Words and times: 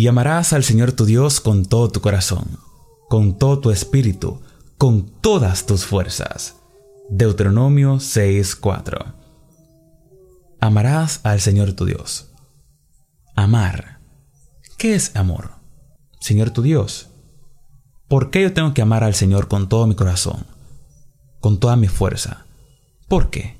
Y 0.00 0.06
amarás 0.06 0.54
al 0.54 0.64
Señor 0.64 0.92
tu 0.92 1.04
Dios 1.04 1.42
con 1.42 1.66
todo 1.66 1.90
tu 1.90 2.00
corazón, 2.00 2.56
con 3.10 3.36
todo 3.36 3.60
tu 3.60 3.70
espíritu, 3.70 4.40
con 4.78 5.10
todas 5.20 5.66
tus 5.66 5.84
fuerzas. 5.84 6.56
Deuteronomio 7.10 8.00
6:4. 8.00 9.12
Amarás 10.58 11.20
al 11.22 11.42
Señor 11.42 11.74
tu 11.74 11.84
Dios. 11.84 12.30
Amar. 13.36 14.00
¿Qué 14.78 14.94
es 14.94 15.14
amor? 15.16 15.50
Señor 16.18 16.48
tu 16.48 16.62
Dios. 16.62 17.10
¿Por 18.08 18.30
qué 18.30 18.40
yo 18.40 18.54
tengo 18.54 18.72
que 18.72 18.80
amar 18.80 19.04
al 19.04 19.14
Señor 19.14 19.48
con 19.48 19.68
todo 19.68 19.86
mi 19.86 19.96
corazón? 19.96 20.46
Con 21.40 21.60
toda 21.60 21.76
mi 21.76 21.88
fuerza. 21.88 22.46
¿Por 23.06 23.28
qué? 23.28 23.58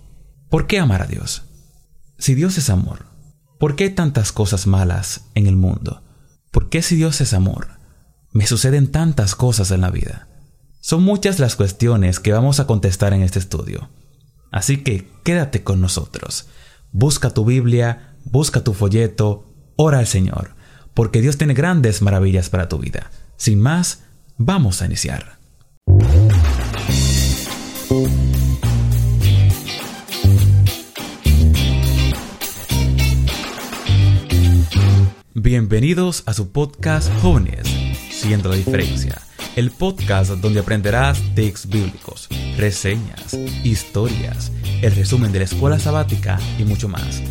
¿Por 0.48 0.66
qué 0.66 0.79
amar 0.79 1.02
a 1.02 1.07
Dios? 1.07 1.43
Si 2.16 2.34
Dios 2.34 2.57
es 2.57 2.70
amor, 2.70 3.04
¿por 3.59 3.77
qué 3.77 3.84
hay 3.84 3.91
tantas 3.91 4.32
cosas 4.32 4.66
malas 4.66 5.27
en 5.34 5.46
el 5.46 5.57
mundo? 5.57 6.00
¿Por 6.51 6.69
qué 6.69 6.82
si 6.82 6.96
Dios 6.96 7.21
es 7.21 7.32
amor, 7.32 7.69
me 8.32 8.46
suceden 8.46 8.91
tantas 8.91 9.35
cosas 9.35 9.71
en 9.71 9.82
la 9.82 9.91
vida? 9.91 10.29
Son 10.81 11.03
muchas 11.03 11.39
las 11.39 11.57
cuestiones 11.57 12.21
que 12.21 12.32
vamos 12.32 12.58
a 12.58 12.67
contestar 12.67 13.13
en 13.13 13.22
este 13.22 13.39
estudio. 13.39 13.91
Así 14.50 14.79
que 14.79 15.08
quédate 15.25 15.63
con 15.63 15.81
nosotros. 15.81 16.49
Busca 16.91 17.31
tu 17.31 17.44
Biblia, 17.44 18.17
busca 18.25 18.64
tu 18.64 18.75
folleto, 18.75 19.53
ora 19.77 19.99
al 19.99 20.07
Señor, 20.07 20.57
porque 20.94 21.21
Dios 21.21 21.39
tiene 21.39 21.55
grandes 21.55 22.03
maravillas 22.03 22.50
para 22.50 22.69
tu 22.69 22.79
vida. 22.79 23.11
Sin 23.36 23.61
más, 23.61 24.03
vamos 24.36 24.82
a 24.82 24.86
iniciar. 24.86 25.39
Bienvenidos 35.42 36.22
a 36.27 36.34
su 36.34 36.53
podcast 36.53 37.11
Jóvenes, 37.22 37.67
Siendo 38.11 38.50
la 38.50 38.56
Diferencia, 38.56 39.22
el 39.56 39.70
podcast 39.70 40.33
donde 40.33 40.60
aprenderás 40.60 41.19
textos 41.34 41.70
bíblicos, 41.70 42.28
reseñas, 42.58 43.33
historias, 43.64 44.52
el 44.83 44.94
resumen 44.94 45.33
de 45.33 45.38
la 45.38 45.46
escuela 45.46 45.78
sabática 45.78 46.38
y 46.58 46.64
mucho 46.64 46.88
más, 46.88 47.22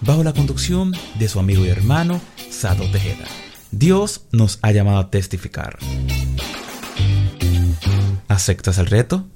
bajo 0.00 0.24
la 0.24 0.32
conducción 0.32 0.92
de 1.20 1.28
su 1.28 1.38
amigo 1.38 1.64
y 1.64 1.68
hermano 1.68 2.20
Sado 2.50 2.82
Tejeda. 2.90 3.28
Dios 3.70 4.26
nos 4.32 4.58
ha 4.62 4.72
llamado 4.72 4.98
a 4.98 5.10
testificar. 5.10 5.78
¿Aceptas 8.26 8.78
el 8.78 8.86
reto? 8.86 9.28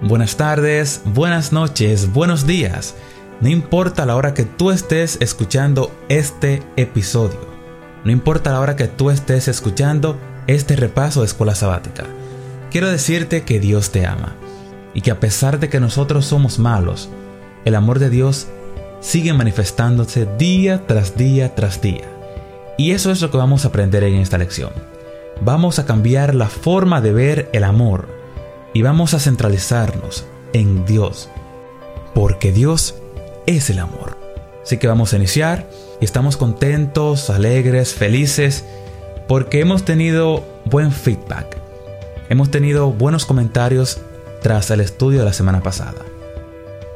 Buenas 0.00 0.38
tardes, 0.38 1.02
buenas 1.04 1.52
noches, 1.52 2.10
buenos 2.14 2.46
días. 2.46 2.94
No 3.40 3.48
importa 3.48 4.04
la 4.04 4.16
hora 4.16 4.34
que 4.34 4.44
tú 4.44 4.72
estés 4.72 5.16
escuchando 5.20 5.92
este 6.08 6.60
episodio. 6.76 7.38
No 8.02 8.10
importa 8.10 8.50
la 8.50 8.58
hora 8.58 8.74
que 8.74 8.88
tú 8.88 9.10
estés 9.10 9.46
escuchando 9.46 10.18
este 10.48 10.74
repaso 10.74 11.20
de 11.20 11.26
escuela 11.26 11.54
sabática. 11.54 12.04
Quiero 12.72 12.90
decirte 12.90 13.44
que 13.44 13.60
Dios 13.60 13.90
te 13.90 14.06
ama 14.06 14.34
y 14.92 15.02
que 15.02 15.12
a 15.12 15.20
pesar 15.20 15.60
de 15.60 15.68
que 15.68 15.78
nosotros 15.78 16.26
somos 16.26 16.58
malos, 16.58 17.10
el 17.64 17.76
amor 17.76 18.00
de 18.00 18.10
Dios 18.10 18.48
sigue 19.00 19.32
manifestándose 19.32 20.26
día 20.36 20.88
tras 20.88 21.16
día 21.16 21.54
tras 21.54 21.80
día. 21.80 22.10
Y 22.76 22.90
eso 22.90 23.12
es 23.12 23.22
lo 23.22 23.30
que 23.30 23.36
vamos 23.36 23.64
a 23.64 23.68
aprender 23.68 24.02
en 24.02 24.16
esta 24.16 24.38
lección. 24.38 24.72
Vamos 25.40 25.78
a 25.78 25.86
cambiar 25.86 26.34
la 26.34 26.48
forma 26.48 27.00
de 27.00 27.12
ver 27.12 27.50
el 27.52 27.62
amor 27.62 28.08
y 28.74 28.82
vamos 28.82 29.14
a 29.14 29.20
centralizarnos 29.20 30.26
en 30.52 30.84
Dios. 30.86 31.28
Porque 32.14 32.50
Dios 32.50 32.96
es 33.56 33.70
el 33.70 33.78
amor. 33.78 34.18
Así 34.62 34.76
que 34.76 34.88
vamos 34.88 35.12
a 35.12 35.16
iniciar 35.16 35.66
y 36.00 36.04
estamos 36.04 36.36
contentos, 36.36 37.30
alegres, 37.30 37.94
felices, 37.94 38.64
porque 39.26 39.60
hemos 39.60 39.84
tenido 39.84 40.44
buen 40.66 40.92
feedback. 40.92 41.56
Hemos 42.28 42.50
tenido 42.50 42.90
buenos 42.90 43.24
comentarios 43.24 43.98
tras 44.42 44.70
el 44.70 44.80
estudio 44.80 45.20
de 45.20 45.24
la 45.24 45.32
semana 45.32 45.62
pasada. 45.62 46.04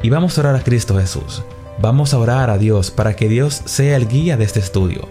Y 0.02 0.10
vamos 0.10 0.36
a 0.36 0.42
orar 0.42 0.56
a 0.56 0.62
Cristo 0.62 0.98
Jesús. 0.98 1.42
Vamos 1.80 2.12
a 2.12 2.18
orar 2.18 2.50
a 2.50 2.58
Dios 2.58 2.90
para 2.90 3.16
que 3.16 3.28
Dios 3.28 3.62
sea 3.64 3.96
el 3.96 4.06
guía 4.06 4.36
de 4.36 4.44
este 4.44 4.60
estudio 4.60 5.08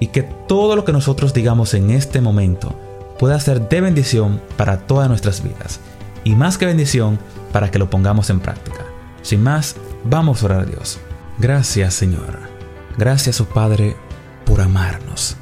y 0.00 0.08
que 0.08 0.22
todo 0.48 0.74
lo 0.74 0.84
que 0.84 0.92
nosotros 0.92 1.32
digamos 1.32 1.74
en 1.74 1.90
este 1.90 2.20
momento 2.20 2.74
pueda 3.20 3.38
ser 3.38 3.68
de 3.68 3.80
bendición 3.80 4.42
para 4.56 4.78
todas 4.78 5.08
nuestras 5.08 5.44
vidas 5.44 5.78
y 6.24 6.34
más 6.34 6.58
que 6.58 6.66
bendición 6.66 7.20
para 7.52 7.70
que 7.70 7.78
lo 7.78 7.88
pongamos 7.88 8.30
en 8.30 8.40
práctica. 8.40 8.84
Sin 9.22 9.44
más, 9.44 9.76
Vamos 10.04 10.42
a 10.42 10.46
orar 10.46 10.60
a 10.60 10.64
Dios. 10.64 10.98
Gracias 11.38 11.94
Señor. 11.94 12.38
Gracias, 12.98 13.40
oh 13.40 13.46
Padre, 13.46 13.96
por 14.44 14.60
amarnos. 14.60 15.36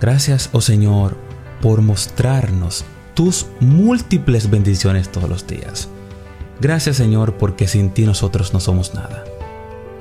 Gracias, 0.00 0.50
oh 0.52 0.60
Señor, 0.60 1.16
por 1.60 1.80
mostrarnos 1.80 2.84
tus 3.14 3.46
múltiples 3.60 4.50
bendiciones 4.50 5.10
todos 5.10 5.28
los 5.28 5.46
días. 5.46 5.88
Gracias 6.60 6.96
Señor 6.96 7.34
porque 7.34 7.68
sin 7.68 7.90
ti 7.90 8.04
nosotros 8.04 8.52
no 8.52 8.60
somos 8.60 8.94
nada. 8.94 9.24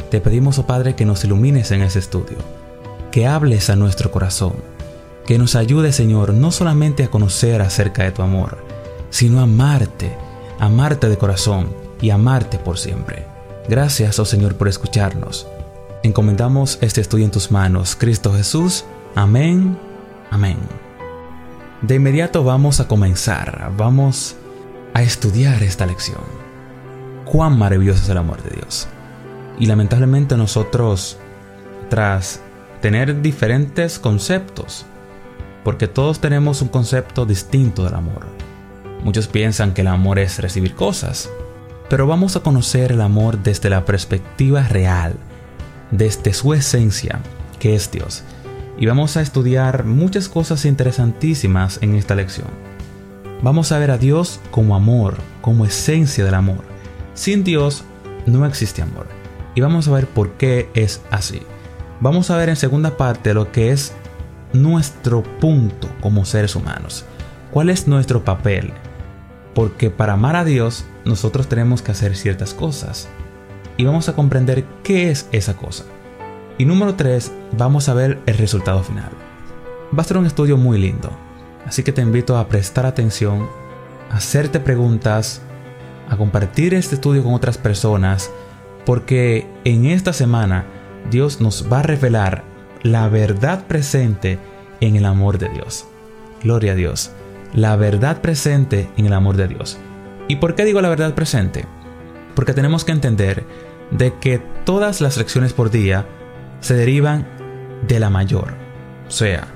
Te 0.09 0.21
pedimos, 0.21 0.57
oh 0.59 0.65
Padre, 0.65 0.95
que 0.95 1.05
nos 1.05 1.23
ilumines 1.23 1.71
en 1.71 1.81
ese 1.81 1.99
estudio, 1.99 2.37
que 3.11 3.27
hables 3.27 3.69
a 3.69 3.75
nuestro 3.75 4.11
corazón, 4.11 4.55
que 5.25 5.37
nos 5.37 5.55
ayude 5.55 5.93
Señor 5.93 6.33
no 6.33 6.51
solamente 6.51 7.03
a 7.03 7.11
conocer 7.11 7.61
acerca 7.61 8.03
de 8.03 8.11
tu 8.11 8.21
amor, 8.21 8.57
sino 9.09 9.39
a 9.39 9.43
amarte, 9.43 10.15
amarte 10.59 11.09
de 11.09 11.17
corazón 11.17 11.73
y 12.01 12.09
amarte 12.09 12.57
por 12.57 12.77
siempre. 12.77 13.30
Gracias, 13.67 14.19
oh 14.19 14.25
Señor, 14.25 14.55
por 14.55 14.67
escucharnos. 14.67 15.47
Encomendamos 16.03 16.79
este 16.81 17.01
estudio 17.01 17.25
en 17.25 17.31
tus 17.31 17.51
manos, 17.51 17.95
Cristo 17.95 18.33
Jesús. 18.33 18.85
Amén. 19.15 19.77
Amén. 20.31 20.57
De 21.81 21.95
inmediato 21.95 22.43
vamos 22.43 22.79
a 22.79 22.87
comenzar, 22.87 23.71
vamos 23.77 24.35
a 24.93 25.03
estudiar 25.03 25.61
esta 25.63 25.85
lección. 25.85 26.21
Cuán 27.25 27.57
maravilloso 27.57 28.03
es 28.03 28.09
el 28.09 28.17
amor 28.17 28.41
de 28.43 28.55
Dios. 28.55 28.87
Y 29.59 29.67
lamentablemente 29.67 30.35
nosotros, 30.37 31.17
tras 31.89 32.41
tener 32.81 33.21
diferentes 33.21 33.99
conceptos, 33.99 34.85
porque 35.63 35.87
todos 35.87 36.19
tenemos 36.19 36.61
un 36.61 36.67
concepto 36.67 37.25
distinto 37.25 37.83
del 37.83 37.93
amor. 37.93 38.25
Muchos 39.03 39.27
piensan 39.27 39.73
que 39.73 39.81
el 39.81 39.87
amor 39.87 40.19
es 40.19 40.39
recibir 40.39 40.75
cosas, 40.75 41.29
pero 41.91 42.07
vamos 42.07 42.37
a 42.37 42.39
conocer 42.39 42.93
el 42.93 43.01
amor 43.01 43.43
desde 43.43 43.69
la 43.69 43.83
perspectiva 43.83 44.63
real, 44.63 45.13
desde 45.91 46.31
su 46.31 46.53
esencia, 46.53 47.19
que 47.59 47.75
es 47.75 47.91
Dios. 47.91 48.23
Y 48.77 48.85
vamos 48.85 49.17
a 49.17 49.21
estudiar 49.21 49.83
muchas 49.83 50.29
cosas 50.29 50.63
interesantísimas 50.63 51.79
en 51.81 51.95
esta 51.95 52.15
lección. 52.15 52.47
Vamos 53.41 53.73
a 53.73 53.77
ver 53.77 53.91
a 53.91 53.97
Dios 53.97 54.39
como 54.51 54.77
amor, 54.77 55.17
como 55.41 55.65
esencia 55.65 56.23
del 56.23 56.35
amor. 56.35 56.63
Sin 57.13 57.43
Dios 57.43 57.83
no 58.25 58.45
existe 58.45 58.81
amor. 58.81 59.07
Y 59.53 59.59
vamos 59.59 59.89
a 59.89 59.91
ver 59.91 60.07
por 60.07 60.31
qué 60.35 60.69
es 60.73 61.01
así. 61.11 61.41
Vamos 61.99 62.31
a 62.31 62.37
ver 62.37 62.47
en 62.47 62.55
segunda 62.55 62.95
parte 62.95 63.33
lo 63.33 63.51
que 63.51 63.71
es 63.71 63.91
nuestro 64.53 65.23
punto 65.41 65.89
como 65.99 66.23
seres 66.23 66.55
humanos. 66.55 67.03
¿Cuál 67.51 67.69
es 67.69 67.85
nuestro 67.85 68.23
papel? 68.23 68.71
Porque 69.53 69.89
para 69.89 70.13
amar 70.13 70.35
a 70.35 70.45
Dios 70.45 70.85
nosotros 71.05 71.47
tenemos 71.47 71.81
que 71.81 71.91
hacer 71.91 72.15
ciertas 72.15 72.53
cosas. 72.53 73.09
Y 73.77 73.85
vamos 73.85 74.09
a 74.09 74.13
comprender 74.13 74.65
qué 74.83 75.09
es 75.09 75.27
esa 75.31 75.55
cosa. 75.55 75.85
Y 76.57 76.65
número 76.65 76.95
3, 76.95 77.31
vamos 77.57 77.89
a 77.89 77.93
ver 77.93 78.19
el 78.25 78.37
resultado 78.37 78.83
final. 78.83 79.09
Va 79.97 80.01
a 80.01 80.05
ser 80.05 80.17
un 80.17 80.25
estudio 80.25 80.57
muy 80.57 80.77
lindo. 80.77 81.09
Así 81.65 81.83
que 81.83 81.91
te 81.91 82.01
invito 82.01 82.37
a 82.37 82.47
prestar 82.47 82.85
atención, 82.85 83.47
a 84.09 84.17
hacerte 84.17 84.59
preguntas, 84.59 85.41
a 86.09 86.17
compartir 86.17 86.73
este 86.73 86.95
estudio 86.95 87.23
con 87.23 87.33
otras 87.33 87.57
personas, 87.57 88.31
porque 88.85 89.47
en 89.63 89.85
esta 89.85 90.13
semana 90.13 90.65
Dios 91.09 91.41
nos 91.41 91.71
va 91.71 91.79
a 91.79 91.83
revelar 91.83 92.43
la 92.83 93.07
verdad 93.09 93.65
presente 93.67 94.39
en 94.81 94.95
el 94.95 95.05
amor 95.05 95.37
de 95.37 95.49
Dios. 95.49 95.85
Gloria 96.43 96.73
a 96.73 96.75
Dios 96.75 97.11
la 97.53 97.75
verdad 97.75 98.21
presente 98.21 98.89
en 98.97 99.05
el 99.05 99.13
amor 99.13 99.37
de 99.37 99.47
Dios. 99.47 99.77
¿Y 100.27 100.37
por 100.37 100.55
qué 100.55 100.65
digo 100.65 100.81
la 100.81 100.89
verdad 100.89 101.13
presente? 101.13 101.65
Porque 102.35 102.53
tenemos 102.53 102.85
que 102.85 102.91
entender 102.91 103.45
de 103.91 104.13
que 104.19 104.39
todas 104.65 105.01
las 105.01 105.17
lecciones 105.17 105.53
por 105.53 105.69
día 105.69 106.05
se 106.61 106.75
derivan 106.75 107.27
de 107.87 107.99
la 107.99 108.09
mayor. 108.09 108.53
O 109.07 109.11
sea, 109.11 109.47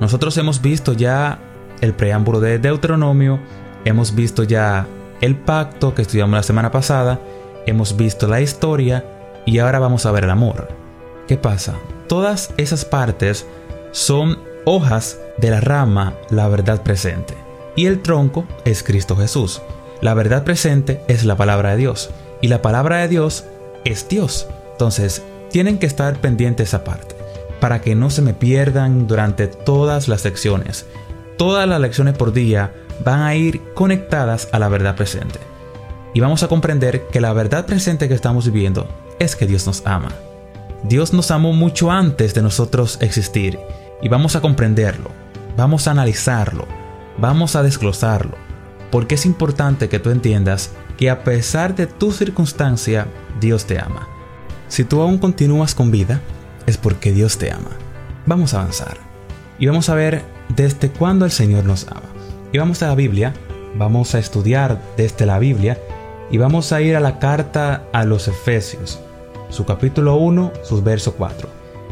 nosotros 0.00 0.36
hemos 0.38 0.60
visto 0.60 0.92
ya 0.92 1.38
el 1.80 1.94
preámbulo 1.94 2.40
de 2.40 2.58
Deuteronomio, 2.58 3.38
hemos 3.84 4.14
visto 4.14 4.42
ya 4.42 4.86
el 5.20 5.36
pacto 5.36 5.94
que 5.94 6.02
estudiamos 6.02 6.36
la 6.36 6.42
semana 6.42 6.70
pasada, 6.70 7.20
hemos 7.66 7.96
visto 7.96 8.26
la 8.26 8.40
historia 8.40 9.04
y 9.44 9.58
ahora 9.58 9.78
vamos 9.78 10.06
a 10.06 10.12
ver 10.12 10.24
el 10.24 10.30
amor. 10.30 10.68
¿Qué 11.28 11.36
pasa? 11.36 11.74
Todas 12.08 12.52
esas 12.56 12.84
partes 12.84 13.46
son 13.92 14.38
hojas 14.68 15.20
de 15.38 15.50
la 15.50 15.60
rama 15.60 16.14
la 16.28 16.48
verdad 16.48 16.82
presente. 16.82 17.34
Y 17.76 17.86
el 17.86 18.02
tronco 18.02 18.44
es 18.64 18.82
Cristo 18.82 19.16
Jesús. 19.16 19.62
La 20.00 20.12
verdad 20.12 20.42
presente 20.42 21.00
es 21.06 21.24
la 21.24 21.36
palabra 21.36 21.70
de 21.70 21.76
Dios. 21.76 22.10
Y 22.42 22.48
la 22.48 22.62
palabra 22.62 22.98
de 22.98 23.08
Dios 23.08 23.44
es 23.84 24.08
Dios. 24.08 24.48
Entonces, 24.72 25.22
tienen 25.50 25.78
que 25.78 25.86
estar 25.86 26.16
pendientes 26.20 26.68
esa 26.68 26.84
parte. 26.84 27.14
para 27.60 27.80
que 27.80 27.94
no 27.94 28.10
se 28.10 28.20
me 28.20 28.34
pierdan 28.34 29.06
durante 29.06 29.46
todas 29.46 30.08
las 30.08 30.26
lecciones. 30.26 30.84
Todas 31.38 31.66
las 31.66 31.80
lecciones 31.80 32.14
por 32.14 32.34
día 32.34 32.74
van 33.02 33.22
a 33.22 33.34
ir 33.34 33.62
conectadas 33.72 34.50
a 34.52 34.58
la 34.58 34.68
verdad 34.68 34.94
presente. 34.94 35.38
Y 36.12 36.20
vamos 36.20 36.42
a 36.42 36.48
comprender 36.48 37.06
que 37.06 37.22
la 37.22 37.32
verdad 37.32 37.64
presente 37.64 38.08
que 38.08 38.14
estamos 38.14 38.44
viviendo 38.44 38.86
es 39.18 39.36
que 39.36 39.46
Dios 39.46 39.66
nos 39.66 39.86
ama. 39.86 40.10
Dios 40.82 41.14
nos 41.14 41.30
amó 41.30 41.54
mucho 41.54 41.90
antes 41.90 42.34
de 42.34 42.42
nosotros 42.42 42.98
existir 43.00 43.58
y 44.02 44.08
vamos 44.08 44.36
a 44.36 44.40
comprenderlo, 44.40 45.10
vamos 45.56 45.88
a 45.88 45.92
analizarlo, 45.92 46.66
vamos 47.18 47.56
a 47.56 47.62
desglosarlo, 47.62 48.36
porque 48.90 49.14
es 49.14 49.26
importante 49.26 49.88
que 49.88 49.98
tú 49.98 50.10
entiendas 50.10 50.70
que 50.96 51.10
a 51.10 51.24
pesar 51.24 51.74
de 51.74 51.86
tu 51.86 52.12
circunstancia, 52.12 53.06
Dios 53.40 53.66
te 53.66 53.78
ama. 53.78 54.08
Si 54.68 54.84
tú 54.84 55.00
aún 55.00 55.18
continúas 55.18 55.74
con 55.74 55.90
vida, 55.90 56.20
es 56.66 56.76
porque 56.76 57.12
Dios 57.12 57.38
te 57.38 57.52
ama. 57.52 57.70
Vamos 58.26 58.54
a 58.54 58.60
avanzar 58.60 58.98
y 59.58 59.66
vamos 59.66 59.88
a 59.88 59.94
ver 59.94 60.22
desde 60.48 60.90
cuándo 60.90 61.24
el 61.24 61.30
Señor 61.30 61.64
nos 61.64 61.86
ama. 61.88 62.02
Y 62.52 62.58
vamos 62.58 62.82
a 62.82 62.88
la 62.88 62.94
Biblia, 62.94 63.34
vamos 63.76 64.14
a 64.14 64.18
estudiar 64.18 64.80
desde 64.96 65.26
la 65.26 65.38
Biblia 65.38 65.78
y 66.30 66.38
vamos 66.38 66.72
a 66.72 66.80
ir 66.80 66.96
a 66.96 67.00
la 67.00 67.18
carta 67.18 67.84
a 67.92 68.04
los 68.04 68.28
Efesios, 68.28 68.98
su 69.50 69.64
capítulo 69.64 70.16
1, 70.16 70.52
sus 70.62 70.82
versos 70.82 71.14
4. 71.16 71.48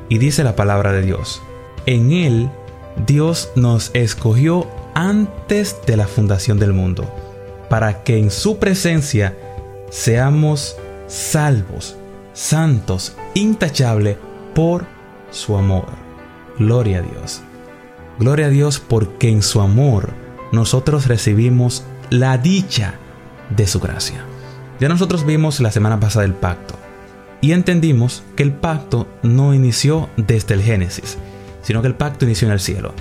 Y 0.08 0.18
dice 0.18 0.44
la 0.44 0.56
palabra 0.56 0.92
de 0.92 1.02
Dios, 1.02 1.40
en 1.86 2.12
él 2.12 2.50
Dios 3.06 3.50
nos 3.56 3.90
escogió 3.94 4.66
antes 4.94 5.76
de 5.86 5.96
la 5.96 6.06
fundación 6.06 6.58
del 6.58 6.72
mundo, 6.72 7.10
para 7.69 8.04
que 8.04 8.19
en 8.19 8.31
su 8.31 8.58
presencia 8.58 9.36
seamos 9.90 10.76
salvos, 11.06 11.96
santos, 12.32 13.16
intachables 13.34 14.16
por 14.54 14.86
su 15.31 15.56
amor. 15.56 15.86
Gloria 16.58 16.98
a 16.98 17.02
Dios. 17.02 17.42
Gloria 18.19 18.46
a 18.46 18.50
Dios 18.50 18.78
porque 18.78 19.28
en 19.28 19.42
su 19.42 19.60
amor 19.60 20.10
nosotros 20.52 21.06
recibimos 21.08 21.84
la 22.10 22.38
dicha 22.38 22.94
de 23.50 23.66
su 23.66 23.80
gracia. 23.80 24.25
Ya 24.78 24.88
nosotros 24.88 25.26
vimos 25.26 25.60
la 25.60 25.72
semana 25.72 25.98
pasada 25.98 26.25
el 26.25 26.34
pacto 26.34 26.75
y 27.40 27.52
entendimos 27.52 28.22
que 28.37 28.42
el 28.42 28.52
pacto 28.52 29.06
no 29.22 29.52
inició 29.52 30.08
desde 30.16 30.54
el 30.54 30.62
Génesis, 30.62 31.19
sino 31.64 31.82
que 31.82 31.88
el 31.88 31.96
pacto 31.96 32.25
inició 32.25 32.46
en 32.46 32.52
el 32.52 32.61
cielo 32.61 32.94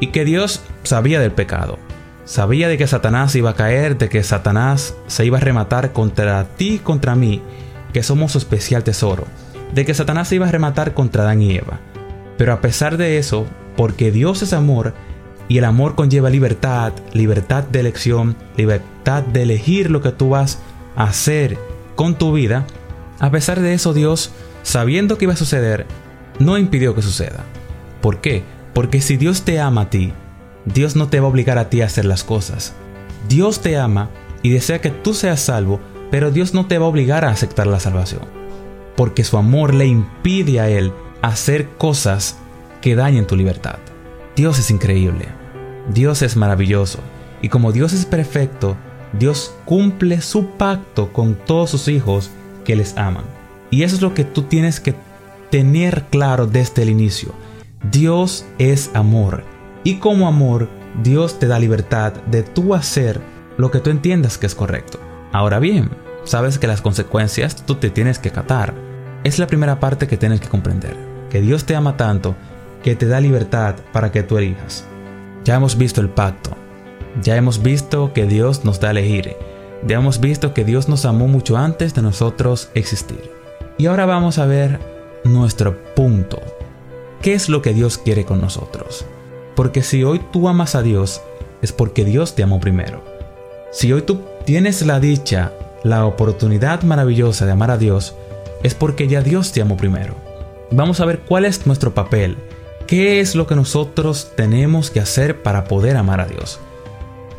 y 0.00 0.08
que 0.08 0.24
Dios 0.24 0.62
sabía 0.82 1.20
del 1.20 1.32
pecado, 1.32 1.78
sabía 2.24 2.68
de 2.68 2.76
que 2.76 2.86
Satanás 2.86 3.34
iba 3.36 3.50
a 3.50 3.54
caer, 3.54 3.96
de 3.96 4.08
que 4.08 4.22
Satanás 4.22 4.94
se 5.06 5.24
iba 5.24 5.38
a 5.38 5.40
rematar 5.40 5.92
contra 5.92 6.44
ti 6.56 6.74
y 6.74 6.78
contra 6.78 7.14
mí, 7.14 7.42
que 7.92 8.02
somos 8.02 8.32
su 8.32 8.38
especial 8.38 8.84
tesoro, 8.84 9.24
de 9.72 9.84
que 9.84 9.94
Satanás 9.94 10.28
se 10.28 10.34
iba 10.34 10.48
a 10.48 10.52
rematar 10.52 10.92
contra 10.92 11.22
Adán 11.22 11.40
y 11.40 11.56
Eva. 11.56 11.78
Pero 12.36 12.52
a 12.52 12.60
pesar 12.60 12.96
de 12.96 13.18
eso, 13.18 13.46
porque 13.76 14.10
Dios 14.10 14.42
es 14.42 14.52
amor, 14.52 14.94
y 15.48 15.58
el 15.58 15.64
amor 15.64 15.94
conlleva 15.94 16.28
libertad, 16.28 16.92
libertad 17.12 17.64
de 17.64 17.80
elección, 17.80 18.36
libertad 18.56 19.22
de 19.22 19.42
elegir 19.42 19.90
lo 19.90 20.02
que 20.02 20.10
tú 20.10 20.30
vas 20.30 20.58
a 20.96 21.04
hacer 21.04 21.56
con 21.94 22.16
tu 22.16 22.32
vida. 22.32 22.66
A 23.20 23.30
pesar 23.30 23.60
de 23.60 23.72
eso, 23.72 23.94
Dios, 23.94 24.32
sabiendo 24.62 25.16
que 25.16 25.26
iba 25.26 25.34
a 25.34 25.36
suceder, 25.36 25.86
no 26.40 26.58
impidió 26.58 26.94
que 26.94 27.02
suceda. 27.02 27.44
¿Por 28.06 28.20
qué? 28.20 28.44
Porque 28.72 29.00
si 29.00 29.16
Dios 29.16 29.42
te 29.42 29.58
ama 29.58 29.80
a 29.80 29.90
ti, 29.90 30.12
Dios 30.64 30.94
no 30.94 31.08
te 31.08 31.18
va 31.18 31.26
a 31.26 31.28
obligar 31.28 31.58
a 31.58 31.70
ti 31.70 31.80
a 31.80 31.86
hacer 31.86 32.04
las 32.04 32.22
cosas. 32.22 32.72
Dios 33.28 33.62
te 33.62 33.78
ama 33.78 34.10
y 34.44 34.50
desea 34.50 34.80
que 34.80 34.90
tú 34.90 35.12
seas 35.12 35.40
salvo, 35.40 35.80
pero 36.12 36.30
Dios 36.30 36.54
no 36.54 36.66
te 36.66 36.78
va 36.78 36.86
a 36.86 36.88
obligar 36.88 37.24
a 37.24 37.30
aceptar 37.30 37.66
la 37.66 37.80
salvación. 37.80 38.22
Porque 38.96 39.24
su 39.24 39.36
amor 39.38 39.74
le 39.74 39.86
impide 39.86 40.60
a 40.60 40.68
Él 40.68 40.92
hacer 41.20 41.68
cosas 41.78 42.36
que 42.80 42.94
dañen 42.94 43.26
tu 43.26 43.34
libertad. 43.34 43.78
Dios 44.36 44.60
es 44.60 44.70
increíble. 44.70 45.26
Dios 45.92 46.22
es 46.22 46.36
maravilloso. 46.36 47.00
Y 47.42 47.48
como 47.48 47.72
Dios 47.72 47.92
es 47.92 48.06
perfecto, 48.06 48.76
Dios 49.18 49.52
cumple 49.64 50.20
su 50.20 50.50
pacto 50.50 51.12
con 51.12 51.34
todos 51.34 51.70
sus 51.70 51.88
hijos 51.88 52.30
que 52.64 52.76
les 52.76 52.96
aman. 52.96 53.24
Y 53.72 53.82
eso 53.82 53.96
es 53.96 54.00
lo 54.00 54.14
que 54.14 54.22
tú 54.22 54.42
tienes 54.42 54.78
que 54.78 54.94
tener 55.50 56.04
claro 56.04 56.46
desde 56.46 56.82
el 56.82 56.90
inicio. 56.90 57.34
Dios 57.90 58.46
es 58.58 58.90
amor. 58.94 59.44
Y 59.84 59.98
como 59.98 60.26
amor, 60.26 60.68
Dios 61.02 61.38
te 61.38 61.46
da 61.46 61.58
libertad 61.58 62.14
de 62.30 62.42
tú 62.42 62.74
hacer 62.74 63.20
lo 63.56 63.70
que 63.70 63.80
tú 63.80 63.90
entiendas 63.90 64.38
que 64.38 64.46
es 64.46 64.54
correcto. 64.54 64.98
Ahora 65.32 65.58
bien, 65.58 65.90
sabes 66.24 66.58
que 66.58 66.66
las 66.66 66.80
consecuencias 66.80 67.64
tú 67.66 67.76
te 67.76 67.90
tienes 67.90 68.18
que 68.18 68.30
catar. 68.30 68.74
Es 69.24 69.38
la 69.38 69.46
primera 69.46 69.78
parte 69.78 70.06
que 70.06 70.16
tienes 70.16 70.40
que 70.40 70.48
comprender. 70.48 70.96
Que 71.30 71.40
Dios 71.40 71.64
te 71.64 71.76
ama 71.76 71.96
tanto 71.96 72.34
que 72.82 72.96
te 72.96 73.06
da 73.06 73.20
libertad 73.20 73.74
para 73.92 74.10
que 74.12 74.22
tú 74.22 74.38
elijas. 74.38 74.84
Ya 75.44 75.56
hemos 75.56 75.76
visto 75.76 76.00
el 76.00 76.08
pacto. 76.08 76.50
Ya 77.22 77.36
hemos 77.36 77.62
visto 77.62 78.12
que 78.12 78.26
Dios 78.26 78.64
nos 78.64 78.80
da 78.80 78.88
a 78.88 78.90
elegir. 78.92 79.36
Ya 79.86 79.98
hemos 79.98 80.20
visto 80.20 80.54
que 80.54 80.64
Dios 80.64 80.88
nos 80.88 81.04
amó 81.04 81.28
mucho 81.28 81.56
antes 81.56 81.94
de 81.94 82.02
nosotros 82.02 82.70
existir. 82.74 83.30
Y 83.78 83.86
ahora 83.86 84.06
vamos 84.06 84.38
a 84.38 84.46
ver 84.46 84.80
nuestro 85.24 85.76
punto. 85.94 86.40
¿Qué 87.22 87.34
es 87.34 87.48
lo 87.48 87.62
que 87.62 87.74
Dios 87.74 87.98
quiere 87.98 88.24
con 88.24 88.40
nosotros? 88.40 89.04
Porque 89.54 89.82
si 89.82 90.04
hoy 90.04 90.20
tú 90.32 90.48
amas 90.48 90.74
a 90.74 90.82
Dios, 90.82 91.22
es 91.62 91.72
porque 91.72 92.04
Dios 92.04 92.34
te 92.34 92.42
amó 92.42 92.60
primero. 92.60 93.02
Si 93.72 93.92
hoy 93.92 94.02
tú 94.02 94.20
tienes 94.44 94.84
la 94.84 95.00
dicha, 95.00 95.52
la 95.82 96.06
oportunidad 96.06 96.82
maravillosa 96.82 97.46
de 97.46 97.52
amar 97.52 97.70
a 97.70 97.78
Dios, 97.78 98.14
es 98.62 98.74
porque 98.74 99.08
ya 99.08 99.22
Dios 99.22 99.52
te 99.52 99.62
amó 99.62 99.76
primero. 99.76 100.14
Vamos 100.70 101.00
a 101.00 101.06
ver 101.06 101.20
cuál 101.20 101.44
es 101.44 101.66
nuestro 101.66 101.94
papel 101.94 102.36
¿Qué 102.86 103.18
es 103.18 103.34
lo 103.34 103.48
que 103.48 103.56
nosotros 103.56 104.30
tenemos 104.36 104.92
que 104.92 105.00
hacer 105.00 105.42
para 105.42 105.64
poder 105.64 105.96
amar 105.96 106.20
a 106.20 106.26
Dios? 106.26 106.60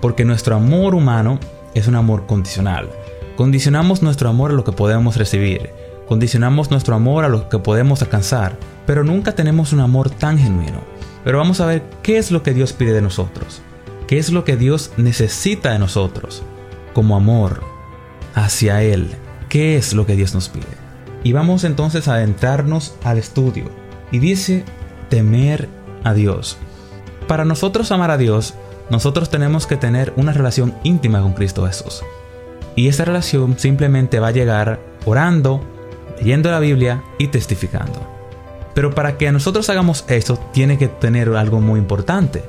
Porque 0.01 0.25
nuestro 0.25 0.57
amor 0.57 0.93
humano 0.93 1.39
es 1.73 1.87
un 1.87 1.95
amor 1.95 2.25
condicional. 2.25 2.89
Condicionamos 3.37 4.01
nuestro 4.01 4.27
amor 4.27 4.51
a 4.51 4.55
lo 4.55 4.65
que 4.65 4.73
podemos 4.73 5.15
recibir, 5.15 5.69
condicionamos 6.07 6.71
nuestro 6.71 6.95
amor 6.95 7.25
a 7.25 7.29
lo 7.29 7.49
que 7.49 7.59
podemos 7.59 8.01
alcanzar, 8.01 8.57
pero 8.85 9.03
nunca 9.03 9.33
tenemos 9.33 9.73
un 9.73 9.81
amor 9.81 10.09
tan 10.09 10.37
genuino. 10.37 10.81
Pero 11.23 11.37
vamos 11.37 11.59
a 11.59 11.65
ver 11.65 11.83
qué 12.01 12.17
es 12.17 12.31
lo 12.31 12.43
que 12.43 12.53
Dios 12.53 12.73
pide 12.73 12.93
de 12.93 13.01
nosotros, 13.01 13.61
qué 14.07 14.17
es 14.17 14.31
lo 14.31 14.43
que 14.45 14.55
Dios 14.55 14.91
necesita 14.97 15.71
de 15.71 15.79
nosotros, 15.79 16.43
como 16.93 17.15
amor 17.15 17.61
hacia 18.33 18.81
Él, 18.81 19.15
qué 19.49 19.77
es 19.77 19.93
lo 19.93 20.05
que 20.05 20.15
Dios 20.15 20.33
nos 20.33 20.49
pide. 20.49 20.65
Y 21.23 21.33
vamos 21.33 21.63
entonces 21.63 22.07
a 22.07 22.15
adentrarnos 22.15 22.95
al 23.03 23.17
estudio. 23.17 23.65
Y 24.11 24.19
dice 24.19 24.63
temer 25.09 25.67
a 26.03 26.13
Dios. 26.13 26.57
Para 27.27 27.43
nosotros 27.43 27.91
amar 27.91 28.11
a 28.11 28.17
Dios, 28.17 28.53
nosotros 28.89 29.29
tenemos 29.29 29.67
que 29.67 29.75
tener 29.75 30.13
una 30.15 30.31
relación 30.31 30.73
íntima 30.83 31.21
con 31.21 31.33
Cristo 31.33 31.65
Jesús. 31.65 32.03
Y 32.75 32.87
esa 32.87 33.03
relación 33.03 33.59
simplemente 33.59 34.19
va 34.19 34.27
a 34.27 34.31
llegar 34.31 34.79
orando, 35.03 35.61
leyendo 36.17 36.51
la 36.51 36.59
Biblia 36.59 37.03
y 37.17 37.27
testificando. 37.27 38.01
Pero 38.73 38.93
para 38.93 39.17
que 39.17 39.31
nosotros 39.31 39.69
hagamos 39.69 40.05
eso, 40.07 40.37
tiene 40.53 40.77
que 40.77 40.87
tener 40.87 41.29
algo 41.35 41.61
muy 41.61 41.79
importante. 41.79 42.43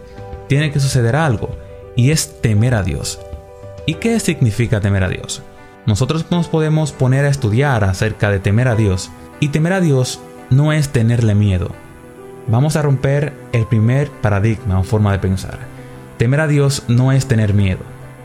Tiene 0.46 0.72
que 0.72 0.80
suceder 0.80 1.16
algo. 1.16 1.56
Y 1.96 2.10
es 2.10 2.40
temer 2.40 2.74
a 2.74 2.82
Dios. 2.82 3.20
¿Y 3.86 3.94
qué 3.94 4.20
significa 4.20 4.80
temer 4.80 5.04
a 5.04 5.08
Dios? 5.08 5.42
Nosotros 5.86 6.26
nos 6.30 6.48
podemos 6.48 6.92
poner 6.92 7.24
a 7.24 7.30
estudiar 7.30 7.84
acerca 7.84 8.30
de 8.30 8.40
temer 8.40 8.68
a 8.68 8.74
Dios. 8.74 9.10
Y 9.40 9.48
temer 9.48 9.72
a 9.72 9.80
Dios 9.80 10.20
no 10.50 10.72
es 10.72 10.90
tenerle 10.90 11.34
miedo, 11.34 11.70
Vamos 12.50 12.76
a 12.76 12.82
romper 12.82 13.34
el 13.52 13.66
primer 13.66 14.10
paradigma 14.10 14.80
o 14.80 14.82
forma 14.82 15.12
de 15.12 15.18
pensar. 15.18 15.58
Temer 16.16 16.40
a 16.40 16.46
Dios 16.46 16.82
no 16.88 17.12
es 17.12 17.26
tener 17.26 17.52
miedo. 17.52 17.80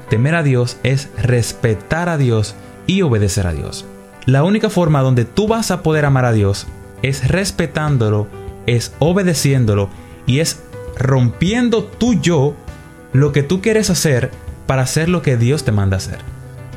Temer 0.09 0.35
a 0.35 0.43
Dios 0.43 0.77
es 0.83 1.09
respetar 1.21 2.07
a 2.07 2.17
Dios 2.17 2.55
y 2.87 3.01
obedecer 3.01 3.47
a 3.47 3.51
Dios. 3.51 3.85
La 4.25 4.43
única 4.43 4.69
forma 4.69 5.01
donde 5.01 5.25
tú 5.25 5.47
vas 5.47 5.71
a 5.71 5.83
poder 5.83 6.05
amar 6.05 6.25
a 6.25 6.31
Dios 6.31 6.67
es 7.01 7.27
respetándolo, 7.27 8.27
es 8.65 8.93
obedeciéndolo 8.99 9.89
y 10.25 10.39
es 10.39 10.61
rompiendo 10.97 11.83
tú 11.83 12.13
yo 12.13 12.55
lo 13.11 13.31
que 13.31 13.43
tú 13.43 13.61
quieres 13.61 13.89
hacer 13.89 14.31
para 14.67 14.83
hacer 14.83 15.09
lo 15.09 15.21
que 15.21 15.37
Dios 15.37 15.63
te 15.65 15.71
manda 15.71 15.97
hacer. 15.97 16.19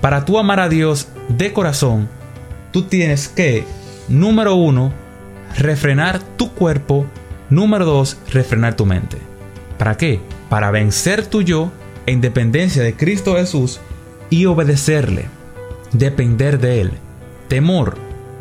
Para 0.00 0.24
tú 0.24 0.38
amar 0.38 0.60
a 0.60 0.68
Dios 0.68 1.08
de 1.28 1.52
corazón, 1.52 2.08
tú 2.72 2.82
tienes 2.82 3.28
que, 3.28 3.64
número 4.08 4.54
uno, 4.54 4.92
refrenar 5.56 6.20
tu 6.36 6.52
cuerpo 6.52 7.06
Número 7.48 7.84
2. 7.84 8.18
Refrenar 8.32 8.74
tu 8.74 8.86
mente. 8.86 9.18
¿Para 9.78 9.96
qué? 9.96 10.20
Para 10.48 10.70
vencer 10.70 11.26
tu 11.26 11.42
yo 11.42 11.70
en 12.06 12.20
dependencia 12.20 12.82
de 12.82 12.94
Cristo 12.94 13.36
Jesús 13.36 13.80
y 14.30 14.46
obedecerle. 14.46 15.26
Depender 15.92 16.58
de 16.58 16.80
Él. 16.80 16.90
Temor, 17.48 17.96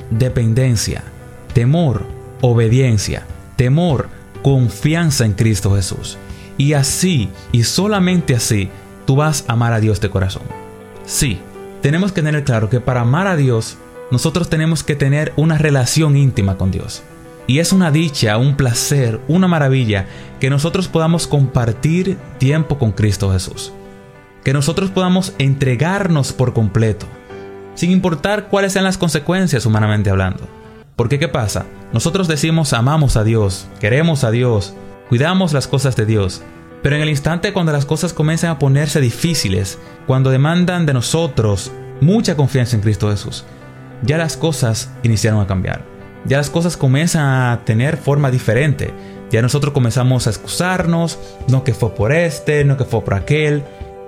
dependencia. 0.10 1.04
Temor, 1.54 2.06
obediencia. 2.42 3.26
Temor, 3.56 4.10
confianza 4.42 5.26
en 5.26 5.34
Cristo 5.34 5.76
Jesús. 5.76 6.18
Y 6.58 6.74
así, 6.74 7.30
y 7.52 7.64
solamente 7.64 8.36
así, 8.36 8.70
tú 9.06 9.18
vas 9.18 9.46
a 9.48 9.54
amar 9.54 9.74
a 9.74 9.80
Dios 9.80 10.02
de 10.02 10.10
corazón. 10.10 10.44
Sí, 11.06 11.40
tenemos 11.82 12.12
que 12.12 12.24
tener 12.24 12.44
claro 12.44 12.70
que 12.70 12.80
para 12.80 13.02
amar 13.02 13.28
a 13.28 13.36
Dios, 13.36 13.78
nosotros 14.10 14.50
tenemos 14.50 14.84
que 14.84 14.96
tener 14.96 15.34
una 15.36 15.58
relación 15.58 16.18
íntima 16.18 16.58
con 16.58 16.72
Dios. 16.72 17.04
Y 17.48 17.60
es 17.60 17.72
una 17.72 17.92
dicha, 17.92 18.38
un 18.38 18.56
placer, 18.56 19.20
una 19.28 19.48
maravilla 19.48 20.08
que 20.40 20.50
nosotros 20.50 20.88
podamos 20.88 21.28
compartir 21.28 22.18
tiempo 22.40 22.80
con 22.80 22.92
Cristo 22.92 23.32
Jesús. 23.32 23.72
Que 24.44 24.54
nosotros 24.54 24.90
podamos 24.90 25.34
entregarnos 25.38 26.34
por 26.34 26.54
completo, 26.54 27.06
sin 27.76 27.92
importar 27.92 28.48
cuáles 28.48 28.74
sean 28.74 28.86
las 28.86 28.98
consecuencias 28.98 29.66
humanamente 29.66 30.10
hablando. 30.10 30.48
Porque 30.96 31.20
¿qué 31.20 31.28
pasa? 31.28 31.66
Nosotros 31.94 32.28
decimos 32.28 32.74
amamos 32.74 33.18
a 33.18 33.24
Dios, 33.24 33.68
queremos 33.80 34.24
a 34.24 34.32
Dios, 34.32 34.74
cuidamos 35.10 35.54
las 35.54 35.68
cosas 35.68 35.96
de 35.96 36.06
Dios, 36.06 36.42
pero 36.82 36.96
en 36.96 37.02
el 37.02 37.10
instante 37.10 37.54
cuando 37.54 37.72
las 37.72 37.86
cosas 37.86 38.14
comienzan 38.14 38.52
a 38.52 38.60
ponerse 38.60 39.02
difíciles, 39.02 39.78
cuando 40.08 40.30
demandan 40.30 40.86
de 40.86 40.94
nosotros 40.94 41.72
mucha 42.02 42.36
confianza 42.36 42.76
en 42.76 42.82
Cristo 42.82 43.10
Jesús, 43.10 43.46
ya 44.04 44.18
las 44.18 44.38
cosas 44.38 44.92
iniciaron 45.04 45.42
a 45.42 45.48
cambiar. 45.48 45.84
Ya 46.26 46.38
las 46.38 46.50
cosas 46.50 46.76
comienzan 46.76 47.24
a 47.24 47.66
tener 47.66 47.98
forma 47.98 48.32
diferente. 48.32 48.94
Ya 49.32 49.42
nosotros 49.42 49.74
comenzamos 49.74 50.26
a 50.26 50.32
excusarnos, 50.32 51.20
no 51.48 51.64
que 51.64 51.74
fue 51.74 51.94
por 51.94 52.12
este, 52.12 52.66
no 52.66 52.78
que 52.78 52.86
fue 52.86 53.04
por 53.04 53.14
aquel, 53.14 53.64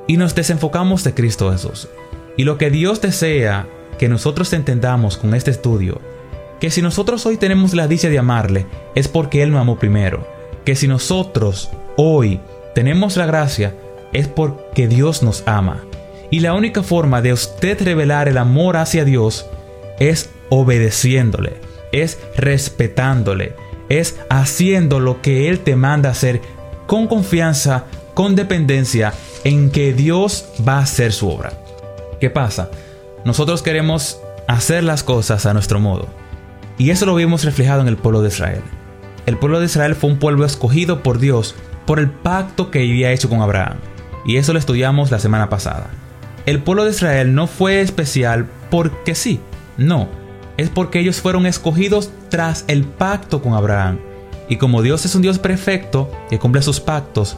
y 0.08 0.18
nos 0.18 0.34
desenfocamos 0.34 1.04
de 1.04 1.14
Cristo 1.14 1.52
Jesús. 1.52 1.88
Y 2.38 2.44
lo 2.44 2.58
que 2.58 2.70
Dios 2.70 3.02
desea 3.02 3.68
que 3.98 4.08
nosotros 4.08 4.54
entendamos 4.54 5.18
con 5.18 5.34
este 5.34 5.52
estudio, 5.52 6.00
que 6.60 6.70
si 6.70 6.82
nosotros 6.82 7.26
hoy 7.26 7.38
tenemos 7.38 7.74
la 7.74 7.88
dicha 7.88 8.10
de 8.10 8.20
amarle, 8.20 8.68
es 8.96 9.08
porque 9.08 9.42
Él 9.42 9.52
nos 9.52 9.62
amó 9.62 9.78
primero. 9.78 10.28
Que 10.64 10.76
si 10.76 10.88
nosotros 10.88 11.70
hoy 11.98 12.40
tenemos 12.76 13.18
la 13.18 13.26
gracia 13.26 13.76
es 14.14 14.28
porque 14.28 14.88
Dios 14.88 15.24
nos 15.24 15.44
ama. 15.48 15.84
Y 16.30 16.42
la 16.42 16.54
única 16.54 16.84
forma 16.84 17.22
de 17.22 17.34
usted 17.34 17.82
revelar 17.82 18.28
el 18.28 18.38
amor 18.38 18.78
hacia 18.78 19.04
Dios 19.04 19.48
es 20.00 20.30
obedeciéndole, 20.50 21.54
es 21.92 22.20
respetándole, 22.36 23.56
es 23.90 24.18
haciendo 24.30 25.00
lo 25.00 25.22
que 25.22 25.50
Él 25.50 25.60
te 25.60 25.76
manda 25.76 26.10
hacer 26.10 26.42
con 26.86 27.08
confianza, 27.08 27.86
con 28.14 28.36
dependencia 28.36 29.14
en 29.44 29.72
que 29.72 29.94
Dios 29.94 30.50
va 30.68 30.80
a 30.80 30.84
hacer 30.84 31.14
su 31.14 31.30
obra. 31.30 31.54
¿Qué 32.20 32.32
pasa? 32.32 32.72
Nosotros 33.26 33.62
queremos 33.62 34.20
hacer 34.48 34.84
las 34.84 35.04
cosas 35.04 35.46
a 35.46 35.54
nuestro 35.54 35.80
modo. 35.80 36.08
Y 36.80 36.90
eso 36.90 37.06
lo 37.06 37.14
vimos 37.14 37.44
reflejado 37.44 37.82
en 37.82 37.88
el 37.88 37.98
pueblo 37.98 38.22
de 38.22 38.30
Israel. 38.30 38.62
El 39.28 39.38
pueblo 39.38 39.60
de 39.60 39.66
Israel 39.66 39.94
fue 39.96 40.10
un 40.10 40.18
pueblo 40.18 40.46
escogido 40.46 41.04
por 41.04 41.20
Dios 41.20 41.54
por 41.86 42.00
el 42.00 42.10
pacto 42.10 42.72
que 42.72 42.80
había 42.80 43.12
hecho 43.12 43.30
con 43.30 43.42
Abraham. 43.42 43.78
Y 44.26 44.38
eso 44.38 44.52
lo 44.52 44.60
estudiamos 44.60 45.12
la 45.12 45.20
semana 45.20 45.50
pasada. 45.50 45.92
El 46.46 46.64
pueblo 46.64 46.86
de 46.86 46.92
Israel 46.92 47.36
no 47.36 47.46
fue 47.46 47.82
especial 47.82 48.48
porque 48.72 49.14
sí, 49.14 49.40
no, 49.78 50.08
es 50.58 50.70
porque 50.70 51.00
ellos 51.00 51.22
fueron 51.22 51.46
escogidos 51.46 52.10
tras 52.30 52.66
el 52.68 52.84
pacto 52.84 53.42
con 53.42 53.54
Abraham. 53.54 54.00
Y 54.50 54.58
como 54.58 54.82
Dios 54.82 55.06
es 55.06 55.14
un 55.14 55.22
Dios 55.22 55.40
perfecto 55.40 56.10
que 56.30 56.40
cumple 56.40 56.62
sus 56.62 56.80
pactos, 56.80 57.38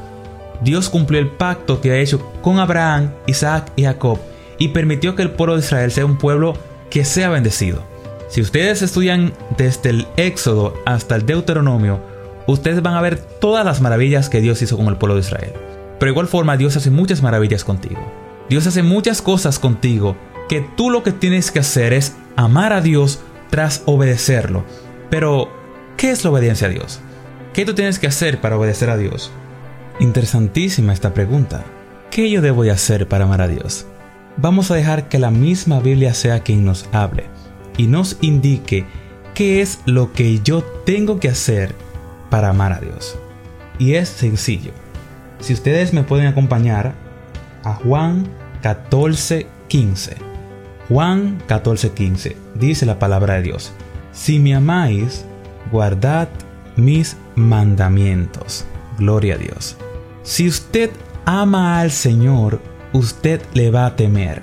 Dios 0.61 0.89
cumplió 0.89 1.19
el 1.19 1.27
pacto 1.27 1.81
que 1.81 1.91
ha 1.91 1.97
hecho 1.97 2.31
con 2.41 2.59
Abraham, 2.59 3.11
Isaac 3.25 3.71
y 3.75 3.83
Jacob 3.83 4.19
y 4.59 4.69
permitió 4.69 5.15
que 5.15 5.23
el 5.23 5.31
pueblo 5.31 5.55
de 5.55 5.61
Israel 5.61 5.91
sea 5.91 6.05
un 6.05 6.17
pueblo 6.17 6.53
que 6.91 7.05
sea 7.05 7.29
bendecido. 7.29 7.83
Si 8.27 8.41
ustedes 8.41 8.83
estudian 8.83 9.33
desde 9.57 9.89
el 9.89 10.07
Éxodo 10.17 10.75
hasta 10.85 11.15
el 11.15 11.25
Deuteronomio, 11.25 11.99
ustedes 12.45 12.83
van 12.83 12.93
a 12.93 13.01
ver 13.01 13.17
todas 13.17 13.65
las 13.65 13.81
maravillas 13.81 14.29
que 14.29 14.41
Dios 14.41 14.61
hizo 14.61 14.77
con 14.77 14.87
el 14.87 14.97
pueblo 14.97 15.15
de 15.15 15.21
Israel. 15.21 15.53
Pero 15.97 16.09
de 16.09 16.11
igual 16.11 16.27
forma 16.27 16.57
Dios 16.57 16.77
hace 16.77 16.91
muchas 16.91 17.23
maravillas 17.23 17.63
contigo. 17.63 17.99
Dios 18.49 18.67
hace 18.67 18.83
muchas 18.83 19.21
cosas 19.21 19.57
contigo 19.57 20.15
que 20.47 20.61
tú 20.61 20.89
lo 20.89 21.03
que 21.03 21.11
tienes 21.11 21.51
que 21.51 21.59
hacer 21.59 21.93
es 21.93 22.15
amar 22.35 22.73
a 22.73 22.81
Dios 22.81 23.19
tras 23.49 23.83
obedecerlo. 23.85 24.63
Pero, 25.09 25.49
¿qué 25.97 26.11
es 26.11 26.23
la 26.23 26.31
obediencia 26.31 26.67
a 26.67 26.71
Dios? 26.71 26.99
¿Qué 27.53 27.65
tú 27.65 27.73
tienes 27.73 27.99
que 27.99 28.07
hacer 28.07 28.41
para 28.41 28.57
obedecer 28.57 28.89
a 28.89 28.97
Dios? 28.97 29.31
Interesantísima 29.99 30.93
esta 30.93 31.13
pregunta. 31.13 31.63
¿Qué 32.11 32.29
yo 32.29 32.41
debo 32.41 32.63
de 32.63 32.71
hacer 32.71 33.07
para 33.07 33.25
amar 33.25 33.41
a 33.41 33.47
Dios? 33.47 33.85
Vamos 34.41 34.71
a 34.71 34.75
dejar 34.75 35.09
que 35.09 35.19
la 35.19 35.31
misma 35.31 35.81
Biblia 35.81 36.13
sea 36.13 36.43
quien 36.43 36.63
nos 36.63 36.87
hable 36.93 37.25
y 37.75 37.87
nos 37.87 38.17
indique 38.21 38.85
qué 39.33 39.59
es 39.59 39.81
lo 39.85 40.13
que 40.13 40.39
yo 40.39 40.63
tengo 40.85 41.19
que 41.19 41.27
hacer 41.27 41.75
para 42.29 42.51
amar 42.51 42.71
a 42.71 42.79
Dios. 42.79 43.17
Y 43.79 43.95
es 43.95 44.07
sencillo. 44.07 44.71
Si 45.41 45.51
ustedes 45.51 45.91
me 45.91 46.03
pueden 46.03 46.27
acompañar 46.27 46.93
a 47.65 47.73
Juan 47.73 48.29
14:15. 48.63 50.15
Juan 50.87 51.37
14:15 51.49 52.37
dice 52.55 52.85
la 52.85 52.97
palabra 52.97 53.33
de 53.33 53.41
Dios. 53.41 53.73
Si 54.13 54.39
me 54.39 54.55
amáis, 54.55 55.25
guardad 55.69 56.29
mis 56.77 57.17
mandamientos. 57.35 58.63
Gloria 58.97 59.35
a 59.35 59.37
Dios. 59.37 59.75
Si 60.23 60.47
usted 60.47 60.91
ama 61.25 61.81
al 61.81 61.91
Señor, 61.91 62.68
usted 62.93 63.41
le 63.53 63.71
va 63.71 63.85
a 63.85 63.95
temer. 63.95 64.41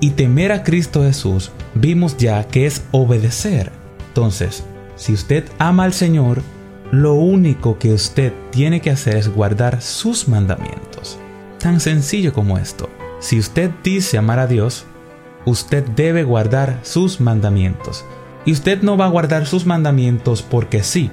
Y 0.00 0.10
temer 0.10 0.52
a 0.52 0.62
Cristo 0.62 1.02
Jesús 1.02 1.50
vimos 1.74 2.16
ya 2.16 2.46
que 2.46 2.66
es 2.66 2.84
obedecer. 2.92 3.72
Entonces, 4.08 4.64
si 4.96 5.12
usted 5.12 5.44
ama 5.58 5.84
al 5.84 5.92
Señor, 5.92 6.42
lo 6.90 7.14
único 7.14 7.78
que 7.78 7.92
usted 7.92 8.32
tiene 8.50 8.80
que 8.80 8.90
hacer 8.90 9.16
es 9.16 9.28
guardar 9.28 9.80
sus 9.82 10.28
mandamientos. 10.28 11.18
Tan 11.58 11.80
sencillo 11.80 12.32
como 12.32 12.58
esto. 12.58 12.88
Si 13.20 13.38
usted 13.38 13.70
dice 13.82 14.18
amar 14.18 14.38
a 14.38 14.46
Dios, 14.46 14.84
usted 15.46 15.84
debe 15.96 16.22
guardar 16.22 16.78
sus 16.82 17.20
mandamientos. 17.20 18.04
Y 18.44 18.52
usted 18.52 18.82
no 18.82 18.96
va 18.96 19.06
a 19.06 19.10
guardar 19.10 19.46
sus 19.46 19.64
mandamientos 19.64 20.42
porque 20.42 20.82
sí. 20.82 21.10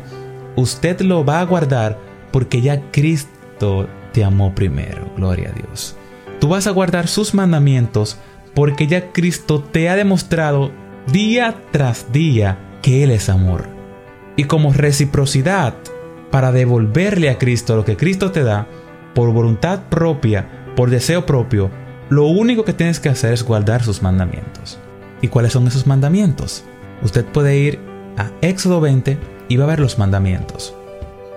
Usted 0.56 1.00
lo 1.02 1.24
va 1.24 1.40
a 1.40 1.46
guardar 1.46 1.98
porque 2.32 2.62
ya 2.62 2.92
Cristo 2.92 3.88
te 4.12 4.24
amó 4.24 4.54
primero. 4.54 5.10
Gloria 5.16 5.50
a 5.50 5.54
Dios. 5.54 5.96
Tú 6.42 6.48
vas 6.48 6.66
a 6.66 6.72
guardar 6.72 7.08
sus 7.08 7.36
mandamientos 7.36 8.18
porque 8.56 8.88
ya 8.88 9.12
Cristo 9.12 9.64
te 9.64 9.90
ha 9.90 9.96
demostrado 9.96 10.72
día 11.06 11.54
tras 11.72 12.12
día 12.12 12.80
que 12.82 13.04
Él 13.04 13.12
es 13.12 13.30
amor. 13.30 13.70
Y 14.38 14.46
como 14.46 14.74
reciprocidad 14.74 15.76
para 16.32 16.52
devolverle 16.52 17.30
a 17.30 17.38
Cristo 17.38 17.76
lo 17.76 17.86
que 17.86 17.96
Cristo 17.96 18.32
te 18.32 18.44
da, 18.44 18.68
por 19.14 19.32
voluntad 19.32 19.82
propia, 19.90 20.66
por 20.76 20.90
deseo 20.90 21.28
propio, 21.28 21.70
lo 22.10 22.26
único 22.26 22.66
que 22.66 22.74
tienes 22.74 23.00
que 23.00 23.10
hacer 23.10 23.34
es 23.34 23.44
guardar 23.44 23.84
sus 23.84 24.02
mandamientos. 24.02 24.80
¿Y 25.22 25.28
cuáles 25.28 25.54
son 25.54 25.68
esos 25.68 25.86
mandamientos? 25.86 26.64
Usted 27.04 27.24
puede 27.24 27.60
ir 27.60 27.80
a 28.18 28.32
Éxodo 28.42 28.82
20 28.82 29.20
y 29.48 29.58
va 29.58 29.66
a 29.66 29.68
ver 29.68 29.80
los 29.80 30.00
mandamientos. 30.00 30.74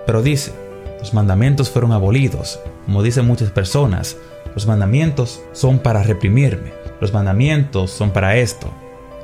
Pero 0.07 0.23
dice, 0.23 0.51
los 0.97 1.13
mandamientos 1.13 1.69
fueron 1.69 1.91
abolidos, 1.91 2.59
como 2.85 3.03
dicen 3.03 3.27
muchas 3.27 3.51
personas. 3.51 4.17
Los 4.55 4.65
mandamientos 4.65 5.41
son 5.51 5.79
para 5.79 6.01
reprimirme. 6.01 6.73
Los 6.99 7.13
mandamientos 7.13 7.91
son 7.91 8.11
para 8.11 8.37
esto. 8.37 8.71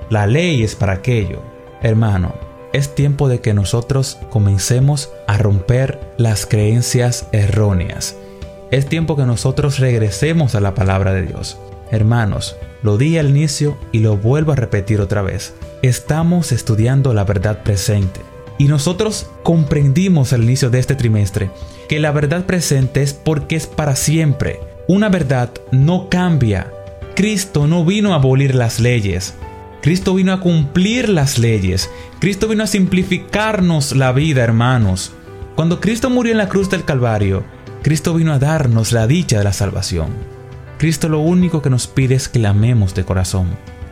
La 0.10 0.28
ley 0.28 0.62
es 0.62 0.76
para 0.76 0.94
aquello. 0.94 1.42
Hermano, 1.82 2.34
es 2.74 2.94
tiempo 2.96 3.30
de 3.30 3.40
que 3.40 3.54
nosotros 3.54 4.18
comencemos 4.30 5.10
a 5.28 5.38
romper 5.38 6.00
las 6.18 6.46
creencias 6.46 7.28
erróneas. 7.32 8.18
Es 8.72 8.86
tiempo 8.88 9.16
que 9.16 9.26
nosotros 9.26 9.80
regresemos 9.80 10.54
a 10.56 10.62
la 10.62 10.76
palabra 10.76 11.14
de 11.14 11.24
Dios. 11.24 11.58
Hermanos, 11.92 12.56
lo 12.84 12.98
di 12.98 13.18
al 13.18 13.30
inicio 13.30 13.78
y 13.92 14.00
lo 14.00 14.18
vuelvo 14.18 14.54
a 14.54 14.56
repetir 14.56 15.02
otra 15.02 15.22
vez. 15.22 15.54
Estamos 15.82 16.52
estudiando 16.52 17.14
la 17.14 17.24
verdad 17.24 17.64
presente. 17.64 18.22
Y 18.58 18.66
nosotros 18.66 19.30
comprendimos 19.44 20.34
al 20.34 20.44
inicio 20.44 20.70
de 20.70 20.80
este 20.80 20.96
trimestre 20.96 21.50
que 21.90 22.00
la 22.00 22.12
verdad 22.12 22.46
presente 22.46 23.02
es 23.02 23.14
porque 23.14 23.56
es 23.56 23.68
para 23.68 23.96
siempre. 23.96 24.71
Una 24.88 25.10
verdad 25.10 25.52
no 25.72 26.10
cambia. 26.10 26.72
Cristo 27.16 27.68
no 27.68 27.86
vino 27.86 28.14
a 28.14 28.16
abolir 28.16 28.56
las 28.56 28.80
leyes. 28.80 29.36
Cristo 29.82 30.14
vino 30.14 30.34
a 30.34 30.40
cumplir 30.40 31.10
las 31.10 31.38
leyes. 31.38 31.90
Cristo 32.20 32.48
vino 32.48 32.64
a 32.64 32.68
simplificarnos 32.68 33.96
la 33.96 34.12
vida, 34.12 34.44
hermanos. 34.44 35.14
Cuando 35.56 35.80
Cristo 35.80 36.10
murió 36.10 36.32
en 36.32 36.38
la 36.38 36.50
cruz 36.50 36.70
del 36.70 36.86
Calvario, 36.86 37.44
Cristo 37.84 38.14
vino 38.14 38.34
a 38.34 38.40
darnos 38.40 38.92
la 38.92 39.08
dicha 39.08 39.38
de 39.38 39.44
la 39.44 39.54
salvación. 39.54 40.10
Cristo 40.78 41.10
lo 41.10 41.20
único 41.20 41.62
que 41.62 41.70
nos 41.70 41.88
pide 41.88 42.16
es 42.16 42.28
que 42.28 42.40
le 42.40 42.48
amemos 42.48 42.96
de 42.96 43.06
corazón. 43.06 43.50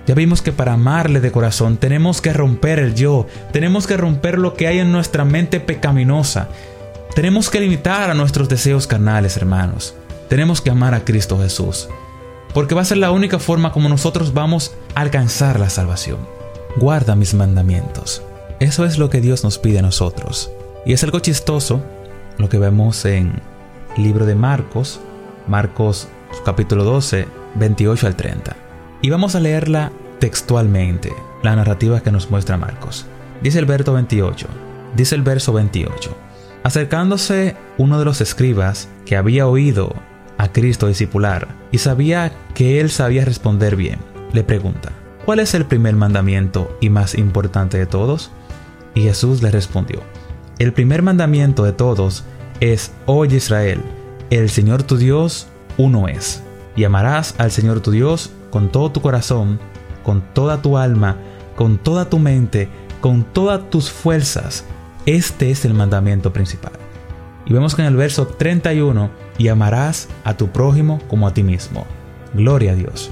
Ya 0.08 0.16
vimos 0.16 0.42
que 0.42 0.52
para 0.52 0.74
amarle 0.74 1.20
de 1.20 1.32
corazón 1.32 1.78
tenemos 1.78 2.20
que 2.20 2.34
romper 2.34 2.80
el 2.80 2.96
yo, 2.96 3.28
tenemos 3.52 3.86
que 3.86 3.96
romper 3.96 4.40
lo 4.40 4.56
que 4.56 4.66
hay 4.66 4.80
en 4.80 4.92
nuestra 4.92 5.24
mente 5.24 5.60
pecaminosa, 5.60 6.50
tenemos 7.14 7.52
que 7.52 7.60
limitar 7.60 8.10
a 8.10 8.16
nuestros 8.16 8.50
deseos 8.50 8.88
carnales, 8.88 9.38
hermanos. 9.38 9.94
Tenemos 10.30 10.62
que 10.62 10.70
amar 10.70 10.94
a 10.94 11.04
Cristo 11.04 11.40
Jesús 11.40 11.90
porque 12.54 12.76
va 12.76 12.82
a 12.82 12.86
ser 12.86 12.98
la 12.98 13.12
única 13.12 13.40
forma 13.40 13.72
como 13.72 13.90
nosotros 13.90 14.34
vamos 14.34 14.76
a 14.94 15.02
alcanzar 15.02 15.60
la 15.60 15.70
salvación. 15.70 16.20
Guarda 16.78 17.16
mis 17.16 17.34
mandamientos. 17.34 18.22
Eso 18.60 18.86
es 18.86 19.00
lo 19.00 19.10
que 19.10 19.22
Dios 19.22 19.44
nos 19.44 19.58
pide 19.58 19.80
a 19.80 19.84
nosotros. 19.84 20.52
Y 20.86 20.94
es 20.94 21.04
algo 21.04 21.20
chistoso 21.20 21.82
lo 22.38 22.48
que 22.48 22.60
vemos 22.60 23.06
en 23.06 23.42
el 23.98 24.04
libro 24.04 24.28
de 24.28 24.36
Marcos, 24.36 25.00
Marcos 25.48 26.08
capítulo 26.46 26.84
12, 26.84 27.28
28 27.56 28.08
al 28.08 28.16
30. 28.16 28.56
Y 29.02 29.10
vamos 29.10 29.34
a 29.34 29.40
leerla 29.40 29.92
textualmente, 30.20 31.12
la 31.42 31.56
narrativa 31.56 32.02
que 32.02 32.12
nos 32.12 32.30
muestra 32.30 32.58
Marcos. 32.58 33.08
Dice 33.42 33.58
el 33.58 33.66
verso 33.66 33.94
28. 33.94 34.48
Dice 34.96 35.16
el 35.16 35.24
verso 35.24 35.54
28. 35.54 36.16
Acercándose 36.64 37.56
uno 37.78 37.98
de 37.98 38.06
los 38.06 38.22
escribas 38.22 38.90
que 39.06 39.16
había 39.18 39.48
oído 39.48 39.96
a 40.40 40.52
Cristo 40.52 40.88
discipular 40.88 41.50
y 41.72 41.78
sabía 41.80 42.32
que 42.56 42.80
él 42.80 42.90
sabía 42.90 43.26
responder 43.26 43.76
bien, 43.76 44.00
le 44.32 44.44
pregunta, 44.44 44.92
¿cuál 45.26 45.40
es 45.40 45.54
el 45.54 45.66
primer 45.66 45.96
mandamiento 45.96 46.76
y 46.80 46.90
más 46.90 47.14
importante 47.14 47.78
de 47.78 47.86
todos? 47.86 48.32
Y 48.96 49.02
Jesús 49.02 49.44
le 49.44 49.52
respondió, 49.52 50.00
el 50.58 50.72
primer 50.72 51.04
mandamiento 51.04 51.66
de 51.66 51.74
todos 51.74 52.24
es, 52.62 52.94
oye 53.06 53.38
Israel, 53.38 53.82
el 54.30 54.50
Señor 54.50 54.84
tu 54.84 54.98
Dios 54.98 55.48
uno 55.78 56.08
es, 56.08 56.42
y 56.76 56.86
amarás 56.86 57.36
al 57.38 57.52
Señor 57.52 57.82
tu 57.82 57.92
Dios 57.92 58.32
con 58.50 58.72
todo 58.72 58.94
tu 58.94 59.02
corazón, 59.02 59.60
con 60.04 60.22
toda 60.34 60.62
tu 60.62 60.78
alma, 60.78 61.18
con 61.58 61.78
toda 61.78 62.10
tu 62.10 62.18
mente, 62.18 62.70
con 63.02 63.26
todas 63.26 63.70
tus 63.70 63.92
fuerzas. 63.92 64.64
Este 65.06 65.52
es 65.52 65.66
el 65.66 65.74
mandamiento 65.74 66.32
principal. 66.32 66.72
Y 67.50 67.54
vemos 67.54 67.76
que 67.76 67.82
en 67.82 67.88
el 67.88 67.96
verso 67.96 68.28
31, 68.28 69.10
y 69.40 69.48
amarás 69.48 70.08
a 70.24 70.38
tu 70.38 70.50
prójimo 70.50 71.02
como 71.08 71.28
a 71.28 71.34
ti 71.34 71.42
mismo. 71.42 71.88
Gloria 72.34 72.74
a 72.74 72.76
Dios. 72.76 73.12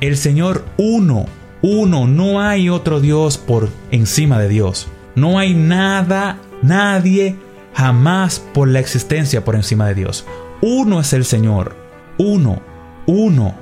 El 0.00 0.16
Señor 0.16 0.64
uno, 0.76 1.26
uno, 1.62 2.06
no 2.06 2.40
hay 2.40 2.68
otro 2.68 3.00
Dios 3.00 3.38
por 3.38 3.68
encima 3.92 4.40
de 4.40 4.48
Dios. 4.48 4.88
No 5.14 5.38
hay 5.38 5.54
nada, 5.54 6.38
nadie, 6.62 7.36
jamás 7.74 8.40
por 8.40 8.68
la 8.68 8.80
existencia 8.80 9.44
por 9.44 9.54
encima 9.54 9.86
de 9.86 9.94
Dios. 9.94 10.26
Uno 10.60 11.00
es 11.00 11.12
el 11.12 11.24
Señor, 11.24 11.76
uno, 12.18 12.60
uno. 13.06 13.54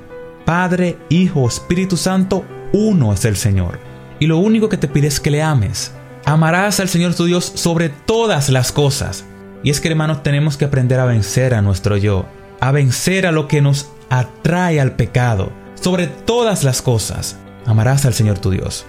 Padre, 0.46 0.98
Hijo, 1.08 1.46
Espíritu 1.46 1.96
Santo, 1.96 2.44
uno 2.72 3.12
es 3.12 3.24
el 3.24 3.36
Señor. 3.36 3.78
Y 4.20 4.26
lo 4.26 4.38
único 4.38 4.68
que 4.68 4.76
te 4.76 4.88
pide 4.88 5.08
es 5.08 5.20
que 5.20 5.30
le 5.30 5.42
ames. 5.42 5.92
Amarás 6.24 6.80
al 6.80 6.88
Señor 6.88 7.14
tu 7.14 7.24
Dios 7.24 7.52
sobre 7.54 7.88
todas 7.88 8.48
las 8.48 8.72
cosas. 8.72 9.24
Y 9.64 9.70
es 9.70 9.80
que 9.80 9.88
hermanos 9.88 10.22
tenemos 10.22 10.58
que 10.58 10.66
aprender 10.66 11.00
a 11.00 11.06
vencer 11.06 11.54
a 11.54 11.62
nuestro 11.62 11.96
yo, 11.96 12.26
a 12.60 12.70
vencer 12.70 13.26
a 13.26 13.32
lo 13.32 13.48
que 13.48 13.62
nos 13.62 13.88
atrae 14.10 14.78
al 14.78 14.92
pecado, 14.92 15.50
sobre 15.74 16.06
todas 16.06 16.64
las 16.64 16.82
cosas. 16.82 17.38
Amarás 17.64 18.04
al 18.04 18.12
Señor 18.12 18.38
tu 18.38 18.50
Dios, 18.50 18.84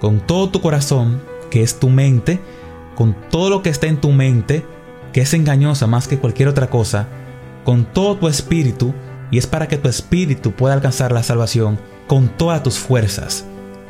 con 0.00 0.20
todo 0.20 0.48
tu 0.48 0.60
corazón, 0.60 1.20
que 1.50 1.64
es 1.64 1.80
tu 1.80 1.90
mente, 1.90 2.38
con 2.94 3.16
todo 3.28 3.50
lo 3.50 3.62
que 3.62 3.70
está 3.70 3.88
en 3.88 4.00
tu 4.00 4.12
mente, 4.12 4.64
que 5.12 5.22
es 5.22 5.34
engañosa 5.34 5.88
más 5.88 6.06
que 6.06 6.18
cualquier 6.18 6.48
otra 6.48 6.70
cosa, 6.70 7.08
con 7.64 7.84
todo 7.84 8.16
tu 8.16 8.28
espíritu, 8.28 8.94
y 9.32 9.38
es 9.38 9.48
para 9.48 9.66
que 9.66 9.78
tu 9.78 9.88
espíritu 9.88 10.52
pueda 10.52 10.74
alcanzar 10.74 11.10
la 11.10 11.24
salvación 11.24 11.76
con 12.06 12.28
todas 12.28 12.62
tus 12.62 12.78
fuerzas. 12.78 13.44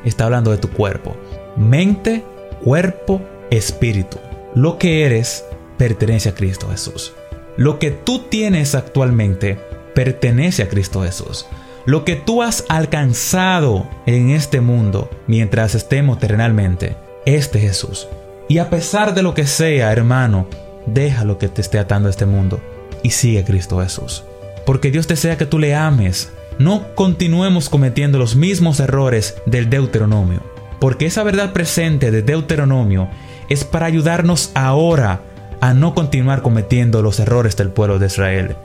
Está 0.06 0.25
hablando 0.25 0.50
de 0.50 0.56
tu 0.56 0.70
cuerpo. 0.70 1.18
Mente, 1.56 2.25
cuerpo, 2.64 3.20
espíritu. 3.50 4.18
Lo 4.54 4.78
que 4.78 5.04
eres 5.04 5.44
pertenece 5.80 6.28
a 6.28 6.34
Cristo 6.34 6.68
Jesús. 6.70 7.14
Lo 7.56 7.78
que 7.78 7.90
tú 7.90 8.26
tienes 8.28 8.75
actualmente 8.75 9.58
pertenece 9.94 10.62
a 10.62 10.68
Cristo 10.68 11.02
Jesús. 11.02 11.46
Lo 11.87 12.04
que 12.04 12.16
tú 12.16 12.42
has 12.42 12.66
alcanzado 12.68 13.88
en 14.04 14.28
este 14.30 14.60
mundo 14.60 15.10
mientras 15.26 15.75
estemos 15.75 16.18
terrenalmente 16.18 16.96
es 17.25 17.50
de 17.50 17.60
Jesús. 17.60 18.08
Y 18.46 18.58
a 18.58 18.68
pesar 18.68 19.14
de 19.14 19.22
lo 19.22 19.32
que 19.32 19.46
sea, 19.46 19.90
hermano, 19.90 20.46
deja 20.84 21.25
lo 21.25 21.38
que 21.38 21.49
te 21.49 21.62
esté 21.62 21.78
atando 21.78 22.08
a 22.08 22.10
este 22.10 22.26
mundo 22.26 22.60
y 23.02 23.10
sigue 23.10 23.40
a 23.40 23.44
Cristo 23.46 23.80
Jesús 23.80 24.25
porque 24.70 24.90
Dios 24.90 25.08
desea 25.08 25.37
que 25.37 25.46
tú 25.46 25.58
le 25.58 25.75
ames. 25.75 26.30
No 26.58 26.94
continuemos 26.94 27.68
cometiendo 27.68 28.18
los 28.18 28.37
mismos 28.37 28.78
errores 28.78 29.37
del 29.46 29.70
Deuteronomio, 29.70 30.42
porque 30.78 31.06
esa 31.06 31.22
verdad 31.22 31.52
presente 31.52 32.10
de 32.10 32.22
Deuteronomio 32.22 33.08
es 33.49 33.64
para 33.64 33.87
ayudarnos 33.87 34.52
ahora 34.54 35.22
a 35.60 35.74
no 35.74 35.94
continuar 35.94 36.42
cometiendo 36.42 37.02
los 37.02 37.20
errores 37.20 37.56
del 37.56 37.70
pueblo 37.70 37.98
de 37.98 38.06
Israel, 38.06 38.56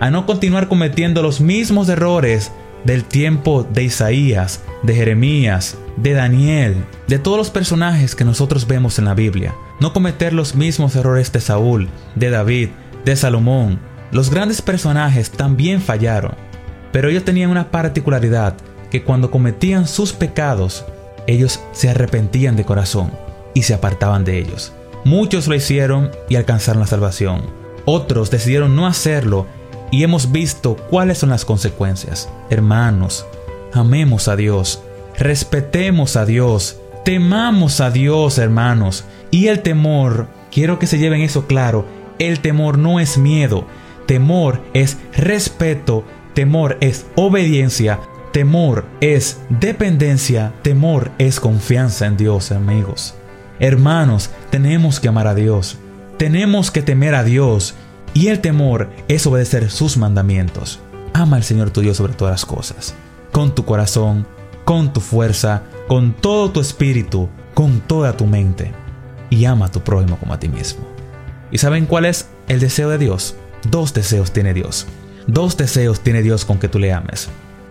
a 0.00 0.10
no 0.10 0.26
continuar 0.26 0.68
cometiendo 0.68 1.22
los 1.22 1.40
mismos 1.40 1.88
errores 1.88 2.52
del 2.84 3.04
tiempo 3.04 3.64
de 3.64 3.84
Isaías, 3.84 4.62
de 4.82 4.94
Jeremías, 4.94 5.76
de 5.96 6.12
Daniel, 6.12 6.84
de 7.08 7.18
todos 7.18 7.38
los 7.38 7.50
personajes 7.50 8.14
que 8.14 8.24
nosotros 8.24 8.66
vemos 8.66 8.98
en 8.98 9.06
la 9.06 9.14
Biblia. 9.14 9.54
No 9.80 9.92
cometer 9.92 10.32
los 10.32 10.54
mismos 10.54 10.94
errores 10.94 11.32
de 11.32 11.40
Saúl, 11.40 11.88
de 12.14 12.30
David, 12.30 12.68
de 13.04 13.16
Salomón, 13.16 13.80
los 14.12 14.30
grandes 14.30 14.62
personajes 14.62 15.30
también 15.30 15.80
fallaron, 15.80 16.34
pero 16.92 17.08
ellos 17.08 17.24
tenían 17.24 17.50
una 17.50 17.70
particularidad, 17.70 18.54
que 18.90 19.02
cuando 19.02 19.30
cometían 19.30 19.88
sus 19.88 20.12
pecados, 20.12 20.84
ellos 21.26 21.60
se 21.72 21.90
arrepentían 21.90 22.56
de 22.56 22.64
corazón 22.64 23.10
y 23.52 23.62
se 23.62 23.74
apartaban 23.74 24.24
de 24.24 24.38
ellos. 24.38 24.72
Muchos 25.06 25.46
lo 25.46 25.54
hicieron 25.54 26.10
y 26.28 26.34
alcanzaron 26.34 26.80
la 26.80 26.88
salvación. 26.88 27.42
Otros 27.84 28.28
decidieron 28.32 28.74
no 28.74 28.88
hacerlo 28.88 29.46
y 29.92 30.02
hemos 30.02 30.32
visto 30.32 30.74
cuáles 30.90 31.18
son 31.18 31.30
las 31.30 31.44
consecuencias. 31.44 32.28
Hermanos, 32.50 33.24
amemos 33.72 34.26
a 34.26 34.34
Dios, 34.34 34.82
respetemos 35.16 36.16
a 36.16 36.26
Dios, 36.26 36.80
temamos 37.04 37.80
a 37.80 37.92
Dios, 37.92 38.38
hermanos. 38.38 39.04
Y 39.30 39.46
el 39.46 39.62
temor, 39.62 40.26
quiero 40.50 40.80
que 40.80 40.88
se 40.88 40.98
lleven 40.98 41.20
eso 41.20 41.46
claro, 41.46 41.86
el 42.18 42.40
temor 42.40 42.76
no 42.76 42.98
es 42.98 43.16
miedo, 43.16 43.64
Temor 44.06 44.60
es 44.72 44.98
respeto, 45.16 46.04
temor 46.34 46.78
es 46.80 47.06
obediencia, 47.14 48.00
temor 48.32 48.86
es 49.00 49.40
dependencia, 49.50 50.52
temor 50.62 51.12
es 51.18 51.38
confianza 51.38 52.06
en 52.06 52.16
Dios, 52.16 52.50
amigos. 52.50 53.14
Hermanos, 53.58 54.30
tenemos 54.50 55.00
que 55.00 55.08
amar 55.08 55.26
a 55.26 55.34
Dios, 55.34 55.78
tenemos 56.18 56.70
que 56.70 56.82
temer 56.82 57.14
a 57.14 57.24
Dios 57.24 57.74
y 58.12 58.28
el 58.28 58.40
temor 58.40 58.90
es 59.08 59.26
obedecer 59.26 59.70
sus 59.70 59.96
mandamientos. 59.96 60.80
Ama 61.14 61.36
al 61.36 61.44
Señor 61.44 61.70
tu 61.70 61.80
Dios 61.80 61.96
sobre 61.96 62.12
todas 62.12 62.32
las 62.32 62.44
cosas, 62.44 62.94
con 63.32 63.54
tu 63.54 63.64
corazón, 63.64 64.26
con 64.64 64.92
tu 64.92 65.00
fuerza, 65.00 65.62
con 65.88 66.12
todo 66.12 66.50
tu 66.50 66.60
espíritu, 66.60 67.28
con 67.54 67.80
toda 67.80 68.16
tu 68.16 68.26
mente 68.26 68.72
y 69.30 69.44
ama 69.44 69.66
a 69.66 69.70
tu 69.70 69.80
prójimo 69.80 70.18
como 70.18 70.34
a 70.34 70.38
ti 70.38 70.48
mismo. 70.48 70.84
¿Y 71.50 71.58
saben 71.58 71.86
cuál 71.86 72.04
es 72.04 72.28
el 72.48 72.60
deseo 72.60 72.90
de 72.90 72.98
Dios? 72.98 73.36
Dos 73.70 73.94
deseos 73.94 74.32
tiene 74.32 74.52
Dios. 74.52 74.86
Dos 75.26 75.56
deseos 75.56 76.00
tiene 76.00 76.22
Dios 76.22 76.44
con 76.44 76.58
que 76.58 76.68
tú 76.68 76.78
le 76.78 76.92
ames. 76.92 77.28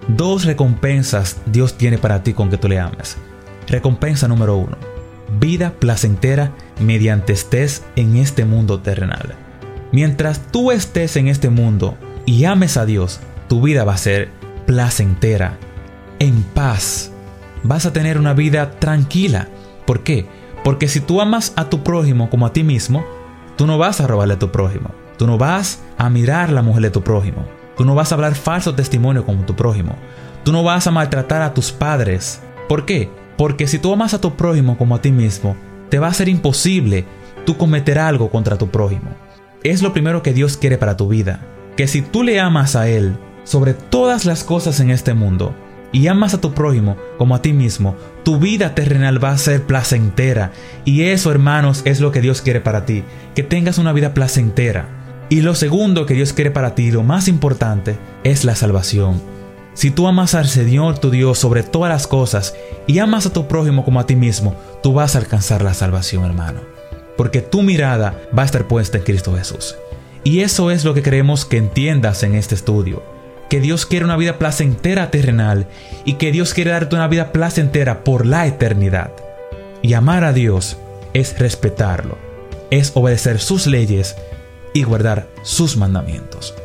Dos 0.07 0.45
recompensas 0.45 1.37
Dios 1.45 1.77
tiene 1.77 1.97
para 1.97 2.23
ti 2.23 2.33
con 2.33 2.49
que 2.49 2.57
tú 2.57 2.67
le 2.67 2.79
ames. 2.79 3.17
Recompensa 3.67 4.27
número 4.27 4.57
uno. 4.57 4.94
Vida 5.39 5.73
placentera 5.79 6.51
mediante 6.79 7.33
estés 7.33 7.83
en 7.95 8.15
este 8.15 8.45
mundo 8.45 8.79
terrenal. 8.79 9.35
Mientras 9.91 10.39
tú 10.51 10.71
estés 10.71 11.15
en 11.17 11.27
este 11.27 11.49
mundo 11.49 11.97
y 12.25 12.45
ames 12.45 12.77
a 12.77 12.85
Dios, 12.85 13.19
tu 13.47 13.61
vida 13.61 13.83
va 13.83 13.93
a 13.93 13.97
ser 13.97 14.29
placentera, 14.65 15.57
en 16.19 16.43
paz. 16.43 17.11
Vas 17.63 17.85
a 17.85 17.93
tener 17.93 18.17
una 18.17 18.33
vida 18.33 18.71
tranquila. 18.79 19.49
¿Por 19.85 20.03
qué? 20.03 20.27
Porque 20.63 20.87
si 20.87 20.99
tú 20.99 21.21
amas 21.21 21.53
a 21.55 21.69
tu 21.69 21.83
prójimo 21.83 22.29
como 22.29 22.45
a 22.45 22.53
ti 22.53 22.63
mismo, 22.63 23.05
tú 23.57 23.67
no 23.67 23.77
vas 23.77 24.01
a 24.01 24.07
robarle 24.07 24.35
a 24.35 24.39
tu 24.39 24.51
prójimo. 24.51 24.91
Tú 25.17 25.27
no 25.27 25.37
vas 25.37 25.81
a 25.97 26.09
mirar 26.09 26.49
la 26.51 26.61
mujer 26.61 26.83
de 26.83 26.91
tu 26.91 27.03
prójimo. 27.03 27.45
Tú 27.77 27.83
no 27.83 27.93
vas 27.93 28.11
a 28.11 28.15
hablar 28.15 28.35
falso 28.35 28.73
testimonio 28.73 29.25
como 29.25 29.45
tu 29.45 29.55
prójimo. 29.55 29.95
Tú 30.43 30.51
no 30.51 30.63
vas 30.63 30.87
a 30.87 30.91
maltratar 30.91 31.41
a 31.41 31.53
tus 31.53 31.71
padres. 31.71 32.41
¿Por 32.69 32.85
qué? 32.85 33.09
Porque 33.37 33.67
si 33.67 33.79
tú 33.79 33.93
amas 33.93 34.13
a 34.13 34.21
tu 34.21 34.35
prójimo 34.35 34.77
como 34.77 34.95
a 34.95 35.01
ti 35.01 35.11
mismo, 35.11 35.55
te 35.89 35.99
va 35.99 36.07
a 36.07 36.13
ser 36.13 36.29
imposible 36.29 37.05
tú 37.45 37.57
cometer 37.57 37.99
algo 37.99 38.29
contra 38.29 38.57
tu 38.57 38.69
prójimo. 38.69 39.11
Es 39.63 39.81
lo 39.81 39.93
primero 39.93 40.23
que 40.23 40.33
Dios 40.33 40.57
quiere 40.57 40.77
para 40.77 40.97
tu 40.97 41.07
vida. 41.07 41.41
Que 41.75 41.87
si 41.87 42.01
tú 42.01 42.23
le 42.23 42.39
amas 42.39 42.75
a 42.75 42.87
Él 42.87 43.17
sobre 43.43 43.73
todas 43.73 44.25
las 44.25 44.43
cosas 44.43 44.79
en 44.79 44.89
este 44.89 45.13
mundo, 45.13 45.53
y 45.95 46.07
amas 46.07 46.33
a 46.33 46.41
tu 46.41 46.53
prójimo 46.53 46.97
como 47.17 47.35
a 47.35 47.41
ti 47.41 47.53
mismo, 47.53 47.95
tu 48.23 48.37
vida 48.37 48.75
terrenal 48.75 49.23
va 49.23 49.31
a 49.31 49.37
ser 49.37 49.63
placentera. 49.63 50.51
Y 50.83 51.03
eso, 51.03 51.31
hermanos, 51.31 51.83
es 51.85 52.01
lo 52.01 52.11
que 52.11 52.19
Dios 52.19 52.41
quiere 52.41 52.59
para 52.59 52.85
ti, 52.85 53.03
que 53.33 53.43
tengas 53.43 53.77
una 53.77 53.93
vida 53.93 54.13
placentera. 54.13 54.89
Y 55.29 55.39
lo 55.39 55.55
segundo 55.55 56.05
que 56.05 56.13
Dios 56.13 56.33
quiere 56.33 56.51
para 56.51 56.75
ti, 56.75 56.91
lo 56.91 57.03
más 57.03 57.29
importante, 57.29 57.95
es 58.25 58.43
la 58.43 58.55
salvación. 58.55 59.21
Si 59.75 59.91
tú 59.91 60.07
amas 60.07 60.35
al 60.35 60.47
Señor 60.47 60.99
tu 60.99 61.11
Dios 61.11 61.37
sobre 61.37 61.61
todas 61.61 61.91
las 61.91 62.07
cosas 62.07 62.55
y 62.87 62.99
amas 62.99 63.25
a 63.25 63.33
tu 63.33 63.45
prójimo 63.45 63.83
como 63.83 63.99
a 63.99 64.07
ti 64.07 64.15
mismo, 64.15 64.55
tú 64.81 64.93
vas 64.93 65.15
a 65.15 65.19
alcanzar 65.19 65.61
la 65.61 65.73
salvación, 65.73 66.23
hermano. 66.23 66.61
Porque 67.17 67.41
tu 67.41 67.61
mirada 67.61 68.17
va 68.37 68.43
a 68.43 68.45
estar 68.45 68.69
puesta 68.69 68.97
en 68.97 69.03
Cristo 69.03 69.35
Jesús. 69.35 69.75
Y 70.23 70.39
eso 70.39 70.71
es 70.71 70.85
lo 70.85 70.93
que 70.93 71.03
queremos 71.03 71.43
que 71.43 71.57
entiendas 71.57 72.23
en 72.23 72.35
este 72.35 72.55
estudio. 72.55 73.03
Que 73.49 73.59
Dios 73.59 73.85
quiere 73.85 74.05
una 74.05 74.15
vida 74.15 74.39
placentera 74.39 75.11
terrenal 75.11 75.67
y 76.05 76.13
que 76.13 76.31
Dios 76.31 76.53
quiere 76.53 76.71
darte 76.71 76.95
una 76.95 77.09
vida 77.09 77.33
placentera 77.33 78.05
por 78.05 78.25
la 78.25 78.47
eternidad. 78.47 79.11
Y 79.81 79.93
amar 79.93 80.23
a 80.23 80.31
Dios 80.31 80.77
es 81.13 81.37
respetarlo, 81.37 82.17
es 82.71 82.93
obedecer 82.95 83.41
sus 83.41 83.67
leyes 83.67 84.15
y 84.73 84.83
guardar 84.83 85.27
sus 85.43 85.75
mandamientos. 85.75 86.55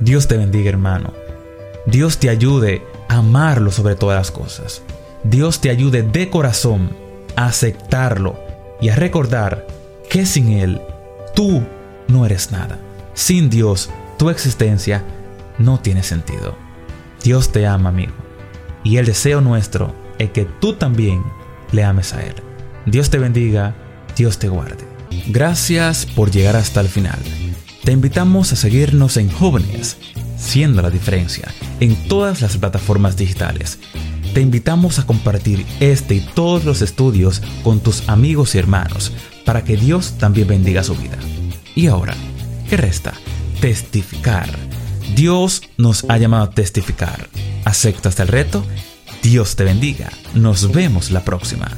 Dios 0.00 0.28
te 0.28 0.36
bendiga 0.36 0.68
hermano. 0.68 1.21
Dios 1.86 2.18
te 2.18 2.28
ayude 2.28 2.82
a 3.08 3.16
amarlo 3.16 3.70
sobre 3.70 3.96
todas 3.96 4.16
las 4.16 4.30
cosas. 4.30 4.82
Dios 5.24 5.60
te 5.60 5.70
ayude 5.70 6.02
de 6.02 6.30
corazón 6.30 6.90
a 7.36 7.46
aceptarlo 7.46 8.38
y 8.80 8.88
a 8.88 8.96
recordar 8.96 9.66
que 10.08 10.26
sin 10.26 10.52
Él 10.52 10.80
tú 11.34 11.62
no 12.08 12.26
eres 12.26 12.50
nada. 12.52 12.78
Sin 13.14 13.50
Dios 13.50 13.90
tu 14.18 14.30
existencia 14.30 15.02
no 15.58 15.80
tiene 15.80 16.02
sentido. 16.02 16.56
Dios 17.22 17.50
te 17.50 17.66
ama, 17.66 17.90
amigo. 17.90 18.12
Y 18.84 18.96
el 18.96 19.06
deseo 19.06 19.40
nuestro 19.40 19.94
es 20.18 20.30
que 20.30 20.44
tú 20.44 20.74
también 20.74 21.22
le 21.72 21.84
ames 21.84 22.12
a 22.14 22.22
Él. 22.22 22.34
Dios 22.86 23.10
te 23.10 23.18
bendiga, 23.18 23.74
Dios 24.16 24.38
te 24.38 24.48
guarde. 24.48 24.84
Gracias 25.28 26.06
por 26.06 26.30
llegar 26.30 26.56
hasta 26.56 26.80
el 26.80 26.88
final. 26.88 27.18
Te 27.84 27.92
invitamos 27.92 28.52
a 28.52 28.56
seguirnos 28.56 29.16
en 29.16 29.30
Jóvenes, 29.30 29.96
siendo 30.42 30.82
la 30.82 30.90
diferencia, 30.90 31.54
en 31.80 32.08
todas 32.08 32.42
las 32.42 32.56
plataformas 32.56 33.16
digitales. 33.16 33.78
Te 34.34 34.40
invitamos 34.40 34.98
a 34.98 35.06
compartir 35.06 35.64
este 35.80 36.14
y 36.16 36.20
todos 36.20 36.64
los 36.64 36.82
estudios 36.82 37.42
con 37.62 37.80
tus 37.80 38.08
amigos 38.08 38.54
y 38.54 38.58
hermanos 38.58 39.12
para 39.44 39.62
que 39.62 39.76
Dios 39.76 40.14
también 40.18 40.48
bendiga 40.48 40.82
su 40.82 40.94
vida. 40.94 41.18
Y 41.74 41.86
ahora, 41.86 42.14
¿qué 42.68 42.76
resta? 42.76 43.14
Testificar. 43.60 44.48
Dios 45.14 45.62
nos 45.76 46.04
ha 46.08 46.18
llamado 46.18 46.44
a 46.44 46.50
testificar. 46.50 47.28
¿Aceptas 47.64 48.18
el 48.20 48.28
reto? 48.28 48.64
Dios 49.22 49.54
te 49.56 49.64
bendiga. 49.64 50.10
Nos 50.34 50.72
vemos 50.72 51.10
la 51.10 51.24
próxima. 51.24 51.70